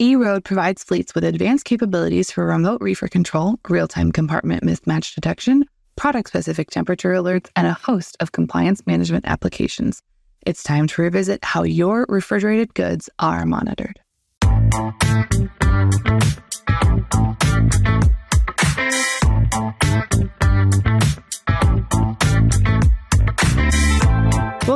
eRoad 0.00 0.44
provides 0.44 0.84
fleets 0.84 1.14
with 1.14 1.24
advanced 1.24 1.64
capabilities 1.64 2.30
for 2.30 2.44
remote 2.44 2.82
reefer 2.82 3.08
control, 3.08 3.58
real 3.66 3.88
time 3.88 4.12
compartment 4.12 4.62
mismatch 4.62 5.14
detection, 5.14 5.64
product 5.96 6.28
specific 6.28 6.70
temperature 6.70 7.14
alerts, 7.14 7.48
and 7.56 7.66
a 7.66 7.72
host 7.72 8.14
of 8.20 8.32
compliance 8.32 8.86
management 8.86 9.24
applications. 9.26 10.02
It's 10.42 10.62
time 10.62 10.86
to 10.88 11.02
revisit 11.02 11.42
how 11.42 11.62
your 11.62 12.04
refrigerated 12.10 12.74
goods 12.74 13.08
are 13.18 13.46
monitored. 13.46 13.98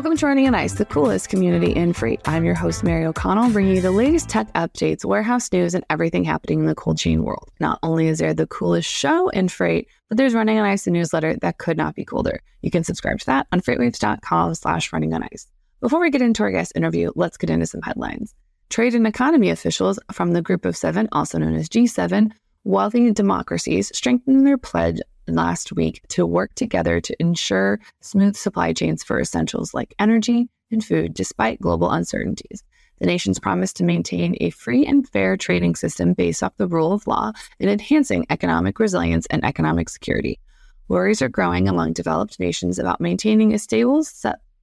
Welcome 0.01 0.17
to 0.17 0.27
Running 0.27 0.47
on 0.47 0.55
Ice, 0.55 0.73
the 0.73 0.87
coolest 0.87 1.29
community 1.29 1.73
in 1.73 1.93
freight. 1.93 2.23
I'm 2.25 2.43
your 2.43 2.55
host, 2.55 2.83
Mary 2.83 3.05
O'Connell, 3.05 3.51
bringing 3.51 3.77
you 3.77 3.83
the 3.83 3.91
latest 3.91 4.31
tech 4.31 4.51
updates, 4.55 5.05
warehouse 5.05 5.53
news, 5.53 5.75
and 5.75 5.85
everything 5.91 6.25
happening 6.25 6.61
in 6.61 6.65
the 6.65 6.75
cold 6.75 6.97
chain 6.97 7.23
world. 7.23 7.51
Not 7.61 7.79
only 7.83 8.09
is 8.09 8.19
there 8.19 8.33
the 8.33 8.47
coolest 8.47 8.89
show 8.89 9.29
in 9.29 9.51
freight, 9.51 9.89
but 10.09 10.17
there's 10.17 10.33
Running 10.33 10.59
on 10.59 10.65
Ice, 10.65 10.87
a 10.87 10.91
newsletter 10.91 11.37
that 11.43 11.59
could 11.59 11.77
not 11.77 11.97
be 11.97 12.07
cooler. 12.07 12.41
You 12.63 12.71
can 12.71 12.83
subscribe 12.83 13.19
to 13.19 13.27
that 13.27 13.47
on 13.53 13.61
freightwaves.com 13.61 14.55
slash 14.55 14.91
running 14.91 15.13
on 15.13 15.23
ice. 15.23 15.47
Before 15.83 16.01
we 16.01 16.09
get 16.09 16.23
into 16.23 16.45
our 16.45 16.51
guest 16.51 16.73
interview, 16.75 17.13
let's 17.15 17.37
get 17.37 17.51
into 17.51 17.67
some 17.67 17.83
headlines. 17.83 18.35
Trade 18.71 18.95
and 18.95 19.07
economy 19.07 19.51
officials 19.51 19.99
from 20.13 20.33
the 20.33 20.41
Group 20.41 20.65
of 20.65 20.79
Seven, 20.79 21.11
also 21.13 21.37
known 21.37 21.55
as 21.57 21.69
G7, 21.69 22.33
wealthy 22.65 23.13
democracies 23.13 23.95
strengthen 23.95 24.45
their 24.45 24.57
pledge 24.57 25.01
last 25.35 25.73
week 25.73 26.03
to 26.09 26.27
work 26.27 26.55
together 26.55 27.01
to 27.01 27.17
ensure 27.21 27.81
smooth 28.01 28.37
supply 28.37 28.73
chains 28.73 29.03
for 29.03 29.21
essentials 29.21 29.75
like 29.75 29.95
energy 29.99 30.49
and 30.71 30.85
food, 30.85 31.15
despite 31.15 31.61
global 31.61 31.91
uncertainties. 31.91 32.63
The 33.01 33.07
nations 33.07 33.39
promised 33.39 33.77
to 33.77 33.85
maintain 33.85 34.37
a 34.41 34.51
free 34.51 34.85
and 34.85 35.09
fair 35.09 35.37
trading 35.37 35.75
system 35.75 36.13
based 36.13 36.43
off 36.43 36.57
the 36.59 36.69
rule 36.69 36.93
of 36.93 37.07
law 37.07 37.33
and 37.59 37.71
enhancing 37.71 38.27
economic 38.29 38.79
resilience 38.79 39.27
and 39.27 39.45
economic 39.45 39.89
security. 39.89 40.39
Worries 40.89 41.23
are 41.23 41.29
growing 41.29 41.67
among 41.69 41.95
developed 41.95 42.39
nations 42.39 42.79
about 42.79 43.01
maintaining 43.01 43.55
a 43.55 43.59
stable 43.59 44.05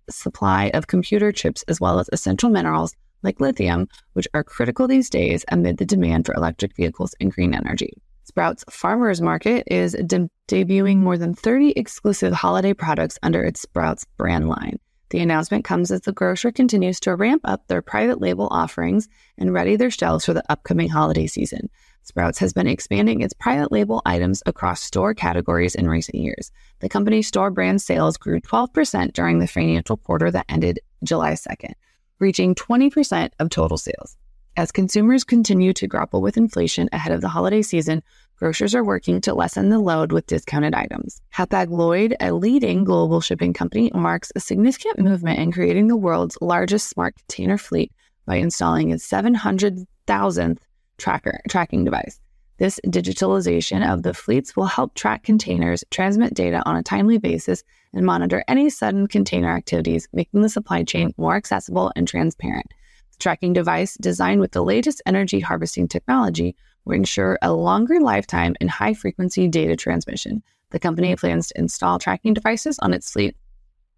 supply 0.09 0.71
of 0.73 0.87
computer 0.87 1.31
chips 1.31 1.63
as 1.67 1.81
well 1.81 1.99
as 1.99 2.09
essential 2.13 2.49
minerals 2.49 2.93
like 3.23 3.39
lithium, 3.39 3.87
which 4.13 4.27
are 4.33 4.43
critical 4.43 4.87
these 4.87 5.09
days 5.09 5.43
amid 5.49 5.77
the 5.77 5.85
demand 5.85 6.25
for 6.25 6.35
electric 6.35 6.75
vehicles 6.75 7.15
and 7.19 7.31
green 7.31 7.55
energy. 7.55 7.93
Sprouts 8.27 8.65
Farmers 8.69 9.21
Market 9.21 9.63
is 9.67 9.93
de- 9.93 10.29
debuting 10.49 10.97
more 10.97 11.17
than 11.17 11.33
30 11.33 11.71
exclusive 11.77 12.33
holiday 12.33 12.73
products 12.73 13.17
under 13.23 13.41
its 13.41 13.61
Sprouts 13.61 14.05
brand 14.17 14.49
line. 14.49 14.79
The 15.11 15.19
announcement 15.19 15.63
comes 15.63 15.91
as 15.91 16.01
the 16.01 16.11
grocer 16.11 16.51
continues 16.51 16.99
to 16.99 17.15
ramp 17.15 17.43
up 17.45 17.65
their 17.67 17.81
private 17.81 18.19
label 18.19 18.49
offerings 18.51 19.07
and 19.37 19.53
ready 19.53 19.77
their 19.77 19.89
shelves 19.89 20.25
for 20.25 20.33
the 20.33 20.43
upcoming 20.51 20.89
holiday 20.89 21.25
season. 21.25 21.69
Sprouts 22.03 22.37
has 22.39 22.51
been 22.51 22.67
expanding 22.67 23.21
its 23.21 23.33
private 23.33 23.71
label 23.71 24.01
items 24.05 24.43
across 24.45 24.83
store 24.83 25.13
categories 25.13 25.73
in 25.73 25.87
recent 25.87 26.17
years. 26.17 26.51
The 26.81 26.89
company's 26.89 27.27
store 27.27 27.49
brand 27.49 27.81
sales 27.81 28.17
grew 28.17 28.41
12% 28.41 29.13
during 29.13 29.39
the 29.39 29.47
financial 29.47 29.95
quarter 29.95 30.29
that 30.31 30.47
ended 30.49 30.81
July 31.01 31.31
2nd, 31.31 31.75
reaching 32.19 32.55
20% 32.55 33.29
of 33.39 33.49
total 33.49 33.77
sales. 33.77 34.17
As 34.57 34.71
consumers 34.71 35.23
continue 35.23 35.71
to 35.73 35.85
grapple 35.85 36.19
with 36.19 36.35
inflation 36.35 36.89
ahead 36.91 37.13
of 37.13 37.21
the 37.21 37.27
holiday 37.27 37.61
season, 37.61 38.01
grocers 38.37 38.73
are 38.73 38.83
working 38.83 39.21
to 39.21 39.35
lessen 39.35 39.69
the 39.69 39.77
load 39.77 40.11
with 40.11 40.25
discounted 40.25 40.73
items. 40.73 41.21
Hapag-Lloyd, 41.35 42.15
a 42.19 42.31
leading 42.31 42.83
global 42.83 43.21
shipping 43.21 43.53
company, 43.53 43.91
marks 43.93 44.31
a 44.35 44.39
significant 44.39 44.97
movement 44.97 45.37
in 45.37 45.51
creating 45.51 45.89
the 45.89 45.95
world's 45.95 46.39
largest 46.41 46.89
smart 46.89 47.15
container 47.17 47.59
fleet 47.59 47.91
by 48.25 48.37
installing 48.37 48.89
its 48.89 49.07
700,000th 49.07 50.57
tracker 50.97 51.39
tracking 51.47 51.83
device. 51.83 52.19
This 52.57 52.79
digitalization 52.87 53.87
of 53.87 54.01
the 54.01 54.15
fleets 54.15 54.55
will 54.55 54.65
help 54.65 54.95
track 54.95 55.21
containers, 55.21 55.83
transmit 55.91 56.33
data 56.33 56.63
on 56.65 56.75
a 56.75 56.81
timely 56.81 57.19
basis, 57.19 57.63
and 57.93 58.03
monitor 58.03 58.43
any 58.47 58.71
sudden 58.71 59.05
container 59.05 59.55
activities, 59.55 60.07
making 60.13 60.41
the 60.41 60.49
supply 60.49 60.81
chain 60.81 61.13
more 61.15 61.35
accessible 61.35 61.91
and 61.95 62.07
transparent 62.07 62.65
tracking 63.19 63.53
device 63.53 63.95
designed 63.95 64.41
with 64.41 64.51
the 64.51 64.63
latest 64.63 65.01
energy 65.05 65.39
harvesting 65.39 65.87
technology 65.87 66.55
will 66.85 66.95
ensure 66.95 67.37
a 67.41 67.53
longer 67.53 67.99
lifetime 67.99 68.55
and 68.61 68.69
high 68.69 68.93
frequency 68.93 69.47
data 69.47 69.75
transmission. 69.75 70.41
The 70.71 70.79
company 70.79 71.15
plans 71.15 71.47
to 71.47 71.59
install 71.59 71.99
tracking 71.99 72.33
devices 72.33 72.79
on 72.79 72.93
its 72.93 73.11
fleet 73.11 73.35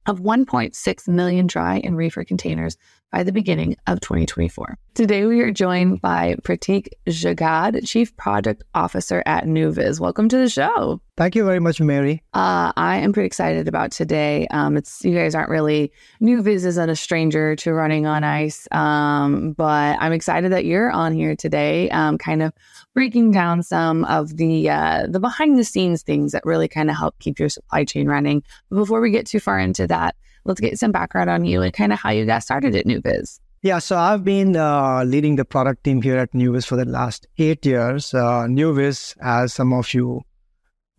of 0.05 0.19
1.6 0.19 1.07
million 1.07 1.47
dry 1.47 1.81
and 1.83 1.95
reefer 1.95 2.23
containers 2.23 2.77
by 3.11 3.23
the 3.23 3.31
beginning 3.31 3.75
of 3.87 3.99
2024. 3.99 4.77
Today, 4.93 5.25
we 5.25 5.41
are 5.41 5.51
joined 5.51 6.01
by 6.01 6.35
Pratik 6.43 6.89
Jagad, 7.07 7.87
Chief 7.87 8.15
Product 8.17 8.63
Officer 8.73 9.21
at 9.25 9.45
NuVizz. 9.45 9.99
Welcome 9.99 10.29
to 10.29 10.37
the 10.37 10.49
show. 10.49 11.01
Thank 11.19 11.35
you 11.35 11.43
very 11.43 11.59
much, 11.59 11.81
Mary. 11.81 12.23
Uh, 12.33 12.71
I 12.77 12.95
am 12.99 13.11
pretty 13.11 13.27
excited 13.27 13.67
about 13.67 13.91
today. 13.91 14.47
Um, 14.51 14.77
it's 14.77 15.03
you 15.03 15.13
guys 15.13 15.35
aren't 15.35 15.49
really 15.49 15.91
NuVizz 16.21 16.63
isn't 16.63 16.89
a 16.89 16.95
stranger 16.95 17.57
to 17.57 17.73
running 17.73 18.05
on 18.05 18.23
ice, 18.23 18.69
um, 18.71 19.51
but 19.51 19.97
I'm 19.99 20.13
excited 20.13 20.53
that 20.53 20.63
you're 20.63 20.89
on 20.89 21.11
here 21.11 21.35
today, 21.35 21.89
um, 21.89 22.17
kind 22.17 22.41
of 22.41 22.53
breaking 22.93 23.31
down 23.31 23.63
some 23.63 24.05
of 24.05 24.37
the 24.37 24.69
uh, 24.69 25.07
the 25.09 25.19
behind 25.19 25.59
the 25.59 25.65
scenes 25.65 26.03
things 26.03 26.31
that 26.31 26.45
really 26.45 26.69
kind 26.69 26.89
of 26.89 26.95
help 26.95 27.19
keep 27.19 27.37
your 27.37 27.49
supply 27.49 27.83
chain 27.83 28.07
running. 28.07 28.41
But 28.69 28.77
before 28.77 29.01
we 29.01 29.11
get 29.11 29.25
too 29.25 29.41
far 29.41 29.59
into 29.59 29.87
that, 29.87 30.15
let's 30.45 30.61
get 30.61 30.79
some 30.79 30.93
background 30.93 31.29
on 31.29 31.43
you 31.43 31.61
and 31.61 31.73
kind 31.73 31.91
of 31.91 31.99
how 31.99 32.11
you 32.11 32.25
got 32.25 32.43
started 32.43 32.77
at 32.77 32.85
NuVizz. 32.85 33.41
Yeah, 33.61 33.79
so 33.79 33.97
I've 33.97 34.23
been 34.23 34.55
uh, 34.55 35.03
leading 35.03 35.35
the 35.35 35.43
product 35.43 35.83
team 35.83 36.01
here 36.01 36.17
at 36.17 36.31
NuVizz 36.31 36.65
for 36.65 36.77
the 36.77 36.85
last 36.85 37.27
eight 37.37 37.65
years. 37.65 38.13
Uh, 38.13 38.45
NuVizz, 38.47 39.17
as 39.19 39.51
some 39.51 39.73
of 39.73 39.93
you 39.93 40.23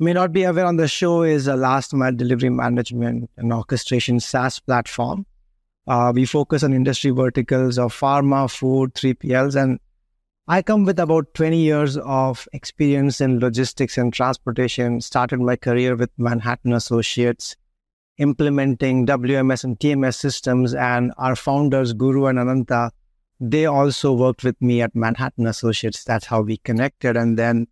may 0.01 0.13
not 0.13 0.33
be 0.33 0.43
aware 0.45 0.67
on 0.67 0.77
the 0.77 0.89
show, 0.89 1.23
is 1.23 1.47
a 1.47 1.57
last 1.57 1.95
mile 1.95 2.15
delivery 2.15 2.51
management 2.51 3.31
and 3.37 3.53
orchestration 3.53 4.19
SaaS 4.19 4.59
platform. 4.59 5.27
Uh, 5.87 6.13
we 6.15 6.25
focus 6.25 6.63
on 6.63 6.73
industry 6.73 7.11
verticals 7.11 7.79
of 7.79 7.95
pharma, 7.95 8.51
food, 8.51 8.95
3PLs, 8.95 9.61
and 9.61 9.79
I 10.49 10.63
come 10.63 10.85
with 10.85 10.99
about 10.99 11.33
20 11.35 11.57
years 11.57 11.97
of 11.99 12.49
experience 12.53 13.21
in 13.21 13.39
logistics 13.39 13.97
and 13.97 14.13
transportation. 14.13 15.01
Started 15.01 15.39
my 15.39 15.55
career 15.55 15.95
with 15.95 16.11
Manhattan 16.19 16.73
Associates 16.73 17.55
implementing 18.21 19.07
WMS 19.07 19.65
and 19.65 19.79
TMS 19.79 20.15
systems. 20.15 20.75
And 20.75 21.13
our 21.19 21.35
founders, 21.35 21.93
Guru 21.93 22.27
and 22.27 22.39
Ananta, 22.39 22.93
they 23.41 23.67
also 23.67 24.13
worked 24.13 24.45
with 24.45 24.61
me 24.61 24.83
at 24.83 24.95
Manhattan 24.95 25.47
Associates. 25.47 26.05
That's 26.05 26.27
how 26.27 26.43
we 26.43 26.59
connected. 26.59 27.17
And 27.17 27.39
then, 27.39 27.67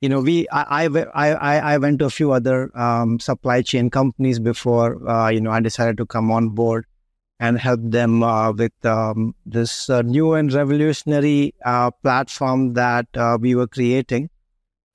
you 0.00 0.08
know, 0.08 0.20
we 0.20 0.48
I 0.50 0.86
I 0.86 1.34
I, 1.34 1.74
I 1.74 1.78
went 1.78 1.98
to 2.00 2.06
a 2.06 2.10
few 2.10 2.32
other 2.32 2.76
um, 2.78 3.20
supply 3.20 3.62
chain 3.62 3.90
companies 3.90 4.38
before 4.38 5.06
uh, 5.08 5.28
you 5.28 5.40
know 5.40 5.50
I 5.50 5.60
decided 5.60 5.98
to 5.98 6.06
come 6.06 6.30
on 6.30 6.50
board 6.50 6.86
and 7.38 7.58
help 7.58 7.80
them 7.82 8.22
uh, 8.22 8.52
with 8.52 8.72
um, 8.84 9.34
this 9.46 9.88
uh, 9.88 10.02
new 10.02 10.34
and 10.34 10.52
revolutionary 10.52 11.54
uh, 11.64 11.90
platform 11.90 12.74
that 12.74 13.06
uh, 13.14 13.38
we 13.40 13.54
were 13.54 13.66
creating. 13.66 14.28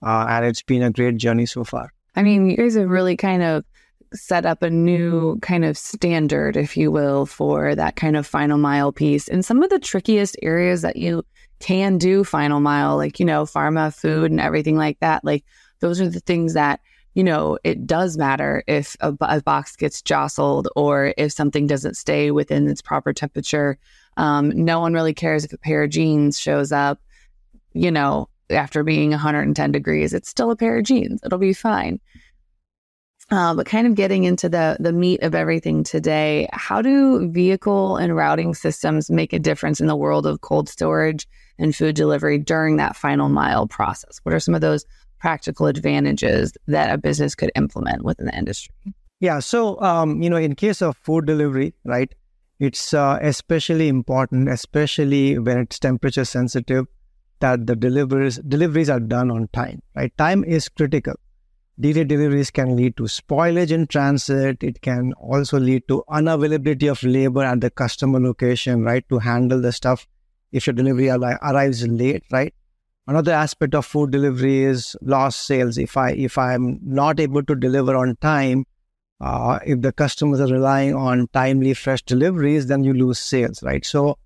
Uh, 0.06 0.28
and 0.30 0.46
it's 0.46 0.62
been 0.62 0.84
a 0.84 0.92
great 0.92 1.18
journey 1.18 1.48
so 1.48 1.64
far. 1.64 1.92
I 2.16 2.22
mean, 2.22 2.48
you 2.48 2.56
guys 2.56 2.76
have 2.76 2.88
really 2.88 3.18
kind 3.18 3.42
of 3.42 3.66
set 4.14 4.46
up 4.46 4.62
a 4.62 4.70
new 4.70 5.40
kind 5.42 5.66
of 5.66 5.76
standard, 5.76 6.56
if 6.56 6.78
you 6.78 6.92
will, 6.92 7.26
for 7.26 7.74
that 7.74 7.96
kind 7.96 8.16
of 8.16 8.28
final 8.28 8.60
mile 8.60 8.92
piece. 8.92 9.28
And 9.28 9.44
some 9.44 9.64
of 9.64 9.72
the 9.72 9.80
trickiest 9.80 10.38
areas 10.44 10.84
that 10.84 10.98
you 10.98 11.24
can 11.60 11.98
do 11.98 12.24
final 12.24 12.60
mile, 12.60 12.98
like, 12.98 13.20
you 13.20 13.26
know, 13.26 13.44
pharma, 13.44 13.94
food, 13.94 14.32
and 14.32 14.40
everything 14.40 14.78
like 14.78 15.00
that, 15.00 15.24
like 15.24 15.44
those 15.80 16.02
are 16.02 16.10
the 16.10 16.20
things 16.20 16.54
that, 16.54 16.80
you 17.14 17.24
know, 17.24 17.58
it 17.64 17.88
does 17.88 18.18
matter 18.18 18.64
if 18.68 18.96
a, 19.00 19.16
a 19.22 19.42
box 19.42 19.76
gets 19.76 20.02
jostled 20.02 20.68
or 20.76 21.14
if 21.18 21.32
something 21.32 21.68
doesn't 21.68 21.96
stay 21.96 22.32
within 22.32 22.68
its 22.68 22.82
proper 22.82 23.14
temperature. 23.14 23.78
Um, 24.18 24.50
no 24.50 24.80
one 24.80 24.94
really 24.94 25.14
cares 25.14 25.46
if 25.46 25.54
a 25.54 25.58
pair 25.58 25.84
of 25.84 25.90
jeans 25.90 26.40
shows 26.40 26.72
up, 26.72 27.00
you 27.74 27.92
know, 27.92 28.30
after 28.50 28.84
being 28.84 29.12
110 29.12 29.72
degrees. 29.72 30.14
It's 30.14 30.30
still 30.30 30.52
a 30.52 30.56
pair 30.56 30.78
of 30.78 30.86
jeans. 30.86 31.22
It'll 31.24 31.40
be 31.40 31.54
fine. 31.54 32.00
Uh, 33.32 33.56
but 33.56 33.66
kind 33.66 33.88
of 33.88 33.96
getting 33.96 34.24
into 34.24 34.48
the 34.48 34.78
the 34.80 34.94
meat 34.94 35.24
of 35.24 35.34
everything 35.34 35.84
today, 35.84 36.48
how 36.54 36.80
do 36.80 37.28
vehicle 37.32 37.98
and 37.98 38.16
routing 38.16 38.54
systems 38.54 39.10
make 39.10 39.34
a 39.34 39.40
difference 39.40 39.82
in 39.82 39.88
the 39.88 39.96
world 39.96 40.28
of 40.28 40.42
cold 40.42 40.70
storage 40.70 41.28
and 41.58 41.76
food 41.76 41.96
delivery 41.96 42.38
during 42.38 42.78
that 42.78 42.96
final 42.96 43.28
mile 43.28 43.66
process? 43.68 44.20
What 44.22 44.36
are 44.36 44.40
some 44.40 44.54
of 44.54 44.62
those 44.62 44.86
practical 45.18 45.66
advantages 45.66 46.54
that 46.68 46.94
a 46.94 47.00
business 47.00 47.34
could 47.34 47.52
implement 47.56 48.04
within 48.04 48.28
the 48.28 48.38
industry? 48.38 48.76
Yeah, 49.20 49.40
so 49.40 49.82
um, 49.82 50.22
you 50.22 50.30
know, 50.30 50.38
in 50.38 50.54
case 50.54 50.84
of 50.84 50.96
food 50.98 51.26
delivery, 51.26 51.74
right, 51.84 52.14
it's 52.60 52.94
uh, 52.94 53.18
especially 53.24 53.88
important, 53.88 54.50
especially 54.50 55.40
when 55.40 55.58
it's 55.58 55.80
temperature 55.80 56.26
sensitive, 56.26 56.86
that 57.40 57.66
the 57.66 57.76
deliveries 57.76 58.38
deliveries 58.38 58.90
are 58.90 59.00
done 59.00 59.32
on 59.32 59.48
time. 59.48 59.82
Right, 59.96 60.16
time 60.16 60.44
is 60.44 60.70
critical 60.70 61.16
Delayed 61.78 62.08
deliveries 62.08 62.52
can 62.52 62.76
lead 62.76 62.96
to 62.98 63.04
spoilage 63.04 63.72
in 63.72 63.86
transit. 63.88 64.64
It 64.64 64.82
can 64.82 65.12
also 65.14 65.60
lead 65.60 65.88
to 65.90 66.04
unavailability 66.10 66.90
of 66.90 67.04
labor 67.04 67.44
at 67.44 67.60
the 67.60 67.70
customer 67.70 68.20
location, 68.20 68.84
right, 68.84 69.08
to 69.10 69.20
handle 69.20 69.60
the 69.60 69.74
stuff 69.74 70.08
if 70.54 70.68
your 70.68 70.74
delivery 70.74 71.10
arrives 71.10 71.86
late, 71.88 72.24
right? 72.32 72.54
Another 73.08 73.34
aspect 73.34 73.76
of 73.76 73.86
food 73.86 74.12
delivery 74.12 74.64
is 74.64 74.96
lost 75.02 75.46
sales. 75.46 75.78
If 75.78 75.98
I 75.98 76.12
if 76.12 76.38
I'm 76.38 76.80
not 76.82 77.20
able 77.20 77.44
to 77.44 77.56
deliver 77.56 77.96
on 77.96 78.16
time, 78.18 78.66
uh, 79.22 79.60
if 79.66 79.82
the 79.82 79.92
customers 79.92 80.40
are 80.42 80.48
relying 80.48 80.96
on 80.96 81.28
timely 81.34 81.74
fresh 81.74 82.04
deliveries, 82.04 82.68
then 82.68 82.84
you 82.84 82.94
lose 82.94 83.20
sales, 83.20 83.64
right? 83.64 83.86
So 83.86 84.18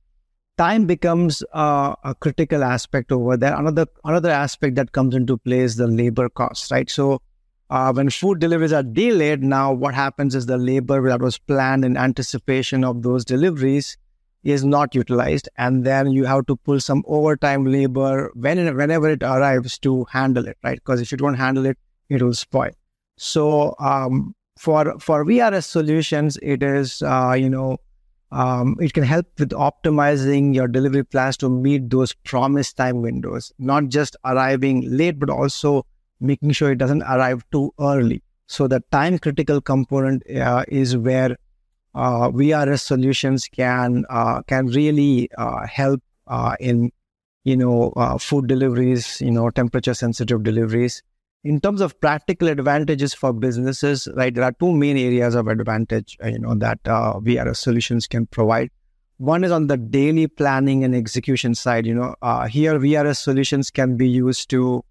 time 0.58 0.86
becomes 0.86 1.44
uh, 1.54 1.96
a 2.04 2.16
critical 2.16 2.64
aspect 2.64 3.12
over 3.12 3.38
there. 3.38 3.56
Another 3.56 3.88
another 4.06 4.30
aspect 4.30 4.76
that 4.76 4.92
comes 4.92 5.16
into 5.16 5.38
play 5.38 5.60
is 5.60 5.78
the 5.78 5.88
labor 5.88 6.30
costs, 6.30 6.72
right? 6.72 6.90
So 6.90 7.22
uh, 7.70 7.94
when 7.94 8.10
food 8.10 8.40
deliveries 8.40 8.74
are 8.74 8.84
delayed, 8.84 9.44
now 9.44 9.72
what 9.72 9.94
happens 9.94 10.36
is 10.36 10.46
the 10.46 10.58
labor 10.58 11.08
that 11.10 11.22
was 11.22 11.38
planned 11.38 11.86
in 11.86 11.98
anticipation 11.98 12.84
of 12.84 13.04
those 13.04 13.24
deliveries 13.24 13.98
is 14.44 14.64
not 14.64 14.96
utilized, 14.96 15.50
and 15.58 15.86
then 15.86 16.12
you 16.12 16.26
have 16.26 16.46
to 16.48 16.56
pull 16.56 16.80
some 16.80 17.04
overtime 17.08 17.66
labor 17.66 18.32
when 18.34 18.76
whenever 18.76 19.10
it 19.10 19.22
arrives 19.22 19.78
to 19.80 20.06
handle 20.12 20.48
it, 20.48 20.58
right? 20.64 20.78
Because 20.78 21.02
if 21.02 21.12
you 21.12 21.18
don't 21.18 21.36
handle 21.36 21.66
it, 21.66 21.78
it 22.10 22.22
will 22.22 22.34
spoil. 22.34 22.72
So 23.18 23.76
um, 23.80 24.34
for 24.58 24.98
for 25.00 25.26
VRS 25.26 25.66
solutions, 25.66 26.38
it 26.42 26.64
is 26.64 27.02
uh, 27.02 27.36
you 27.38 27.50
know 27.50 27.78
um, 28.32 28.78
it 28.80 28.94
can 28.94 29.04
help 29.04 29.28
with 29.38 29.50
optimizing 29.52 30.56
your 30.56 30.68
delivery 30.68 31.04
plans 31.04 31.38
to 31.38 31.50
meet 31.50 31.90
those 31.90 32.14
promised 32.14 32.78
time 32.78 33.02
windows, 33.02 33.52
not 33.60 33.90
just 33.90 34.16
arriving 34.24 34.90
late, 34.90 35.20
but 35.20 35.30
also 35.30 35.86
making 36.20 36.52
sure 36.52 36.72
it 36.72 36.78
doesn't 36.78 37.04
arrive 37.04 37.44
too 37.52 37.74
early. 37.80 38.24
So 38.48 38.68
the 38.68 38.84
time 38.92 39.20
critical 39.20 39.62
component 39.62 40.24
uh, 40.30 40.66
is 40.68 40.98
where 40.98 41.38
uh, 41.96 42.30
VRS 42.32 42.82
solutions 42.82 43.48
can 43.48 44.06
uh, 44.10 44.42
can 44.44 44.68
really 44.68 45.30
uh, 45.38 45.66
help 45.68 46.02
uh, 46.28 46.56
in 46.60 46.92
you 47.44 47.58
know 47.58 47.92
uh, 47.96 48.18
food 48.18 48.48
deliveries, 48.48 49.22
you 49.22 49.32
know 49.32 49.50
temperature 49.50 49.94
sensitive 49.94 50.44
deliveries. 50.44 51.02
In 51.44 51.62
terms 51.62 51.80
of 51.80 52.00
practical 52.02 52.50
advantages 52.50 53.14
for 53.14 53.32
businesses, 53.32 54.10
right, 54.16 54.34
there 54.34 54.44
are 54.44 54.52
two 54.60 54.74
main 54.74 54.98
areas 54.98 55.36
of 55.36 55.48
advantage, 55.48 56.18
you 56.26 56.38
know, 56.38 56.54
that 56.56 56.84
VRS 56.84 57.56
solutions 57.56 58.08
can 58.08 58.26
provide. 58.26 58.70
One 59.20 59.46
is 59.46 59.52
on 59.52 59.68
the 59.68 59.78
daily 59.78 60.28
planning 60.28 60.84
and 60.84 60.94
execution 60.94 61.56
side. 61.56 61.86
You 61.86 61.96
know, 61.96 62.16
here 62.50 62.78
VRS 62.78 63.24
solutions 63.24 63.72
can 63.72 63.96
be 63.96 64.10
used 64.10 64.50
to 64.50 64.84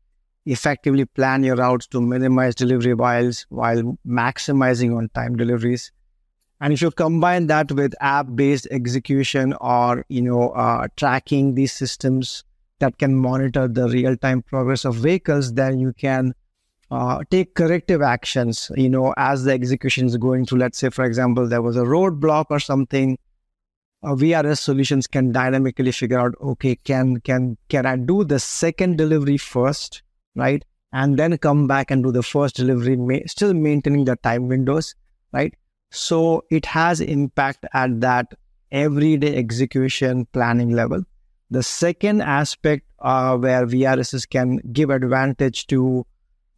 effectively 0.51 1.05
plan 1.05 1.45
your 1.45 1.57
routes 1.57 1.87
to 1.89 2.01
minimize 2.01 2.55
delivery 2.55 2.95
whiles 2.95 3.47
while 3.51 3.99
maximizing 4.07 4.97
on 4.97 5.09
time 5.15 5.37
deliveries. 5.37 5.93
And 6.61 6.73
if 6.73 6.83
you 6.83 6.91
combine 6.91 7.47
that 7.47 7.71
with 7.71 7.95
app-based 8.01 8.67
execution 8.71 9.55
or 9.61 10.05
you 10.09 10.23
know 10.23 10.51
uh, 10.51 10.89
tracking 10.97 11.55
these 11.55 11.73
systems 11.73 12.45
that 12.81 12.99
can 12.99 13.17
monitor 13.17 13.69
the 13.69 13.89
real-time 13.89 14.43
progress 14.43 14.85
of 14.85 14.97
vehicles, 14.97 15.53
then 15.55 15.79
you 15.79 15.93
can 15.93 16.35
uh, 16.91 17.23
take 17.31 17.55
corrective 17.55 18.03
actions. 18.03 18.71
You 18.77 18.89
know, 18.89 19.15
as 19.17 19.45
the 19.45 19.53
execution 19.53 20.07
is 20.07 20.17
going 20.17 20.47
through. 20.47 20.61
Let's 20.61 20.79
say, 20.79 20.91
for 20.91 21.05
example, 21.05 21.47
there 21.47 21.63
was 21.63 21.77
a 21.77 21.83
roadblock 21.83 22.47
or 22.51 22.61
something. 22.61 23.19
Uh, 24.03 24.15
VRS 24.15 24.59
solutions 24.59 25.09
can 25.09 25.33
dynamically 25.33 25.91
figure 25.91 26.21
out, 26.21 26.35
okay, 26.41 26.77
can 26.77 27.21
can 27.21 27.57
can 27.69 27.85
I 27.85 27.97
do 27.97 28.25
the 28.25 28.39
second 28.39 28.97
delivery 28.97 29.39
first, 29.39 30.03
right, 30.35 30.65
and 30.93 31.19
then 31.19 31.37
come 31.39 31.67
back 31.67 31.91
and 31.91 32.03
do 32.03 32.13
the 32.13 32.23
first 32.23 32.57
delivery, 32.57 33.23
still 33.27 33.55
maintaining 33.55 34.05
the 34.05 34.17
time 34.17 34.49
windows, 34.49 34.95
right? 35.33 35.55
So 35.91 36.45
it 36.51 36.67
has 36.67 37.01
impact 37.01 37.67
at 37.73 38.01
that 38.01 38.33
everyday 38.71 39.37
execution 39.37 40.27
planning 40.33 40.73
level. 40.73 41.03
The 41.51 41.63
second 41.63 42.21
aspect 42.21 42.85
uh, 42.99 43.37
where 43.37 43.67
VRSs 43.67 44.29
can 44.29 44.59
give 44.73 44.91
advantage 44.91 45.67
to 45.69 46.07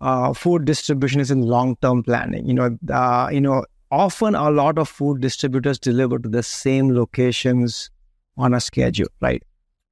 uh, 0.00 0.32
food 0.32 0.64
distribution 0.64 1.20
is 1.20 1.30
in 1.30 1.42
long-term 1.42 2.02
planning. 2.02 2.46
You 2.46 2.54
know, 2.54 2.78
uh, 2.92 3.28
you 3.30 3.40
know, 3.40 3.64
often 3.90 4.34
a 4.34 4.50
lot 4.50 4.78
of 4.78 4.88
food 4.88 5.20
distributors 5.20 5.78
deliver 5.78 6.18
to 6.18 6.28
the 6.28 6.42
same 6.42 6.94
locations 6.94 7.90
on 8.36 8.54
a 8.54 8.60
schedule, 8.60 9.08
right? 9.20 9.42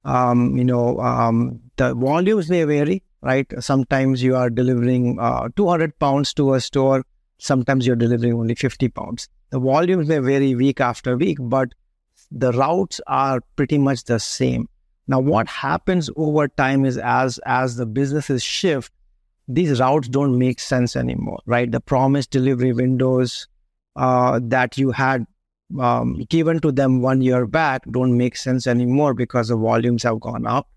Um, 0.05 0.57
you 0.57 0.63
know, 0.63 0.99
um, 0.99 1.59
the 1.75 1.93
volumes 1.93 2.49
may 2.49 2.63
vary, 2.63 3.03
right? 3.21 3.47
Sometimes 3.59 4.23
you 4.23 4.35
are 4.35 4.49
delivering 4.49 5.19
uh, 5.19 5.49
200 5.55 5.97
pounds 5.99 6.33
to 6.35 6.53
a 6.53 6.61
store 6.61 7.03
Sometimes 7.39 7.87
you're 7.87 7.95
delivering 7.95 8.33
only 8.33 8.53
50 8.53 8.89
pounds. 8.89 9.29
The 9.49 9.59
volumes 9.59 10.07
may 10.07 10.19
vary 10.19 10.55
week 10.55 10.81
after 10.81 11.17
week, 11.17 11.37
but 11.39 11.69
the 12.29 12.51
routes 12.51 12.99
are 13.07 13.41
pretty 13.55 13.77
much 13.77 14.03
the 14.03 14.19
same. 14.19 14.67
Now, 15.07 15.19
what 15.19 15.47
happens 15.47 16.09
over 16.17 16.47
time 16.49 16.85
is 16.85 16.97
as 16.97 17.39
as 17.45 17.77
the 17.77 17.85
businesses 17.85 18.43
shift, 18.43 18.91
these 19.47 19.79
routes 19.79 20.09
don't 20.09 20.37
make 20.37 20.59
sense 20.59 20.95
anymore, 20.95 21.39
right? 21.45 21.71
The 21.71 21.79
promised 21.79 22.29
delivery 22.29 22.73
windows 22.73 23.47
uh, 23.95 24.39
that 24.43 24.77
you 24.77 24.91
had 24.91 25.25
um, 25.79 26.25
given 26.29 26.59
to 26.59 26.71
them 26.71 27.01
one 27.01 27.21
year 27.21 27.47
back 27.47 27.83
don't 27.89 28.17
make 28.17 28.35
sense 28.35 28.67
anymore 28.67 29.13
because 29.13 29.47
the 29.47 29.55
volumes 29.55 30.03
have 30.03 30.19
gone 30.19 30.45
up 30.45 30.67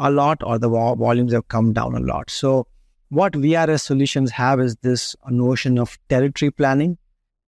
a 0.00 0.10
lot 0.10 0.42
or 0.42 0.58
the 0.58 0.68
volumes 0.68 1.32
have 1.32 1.46
come 1.48 1.72
down 1.72 1.94
a 1.94 2.00
lot. 2.00 2.30
So 2.30 2.66
what 3.10 3.34
VRS 3.34 3.82
solutions 3.82 4.30
have 4.30 4.60
is 4.60 4.76
this 4.82 5.14
notion 5.28 5.78
of 5.78 5.98
territory 6.08 6.50
planning, 6.50 6.96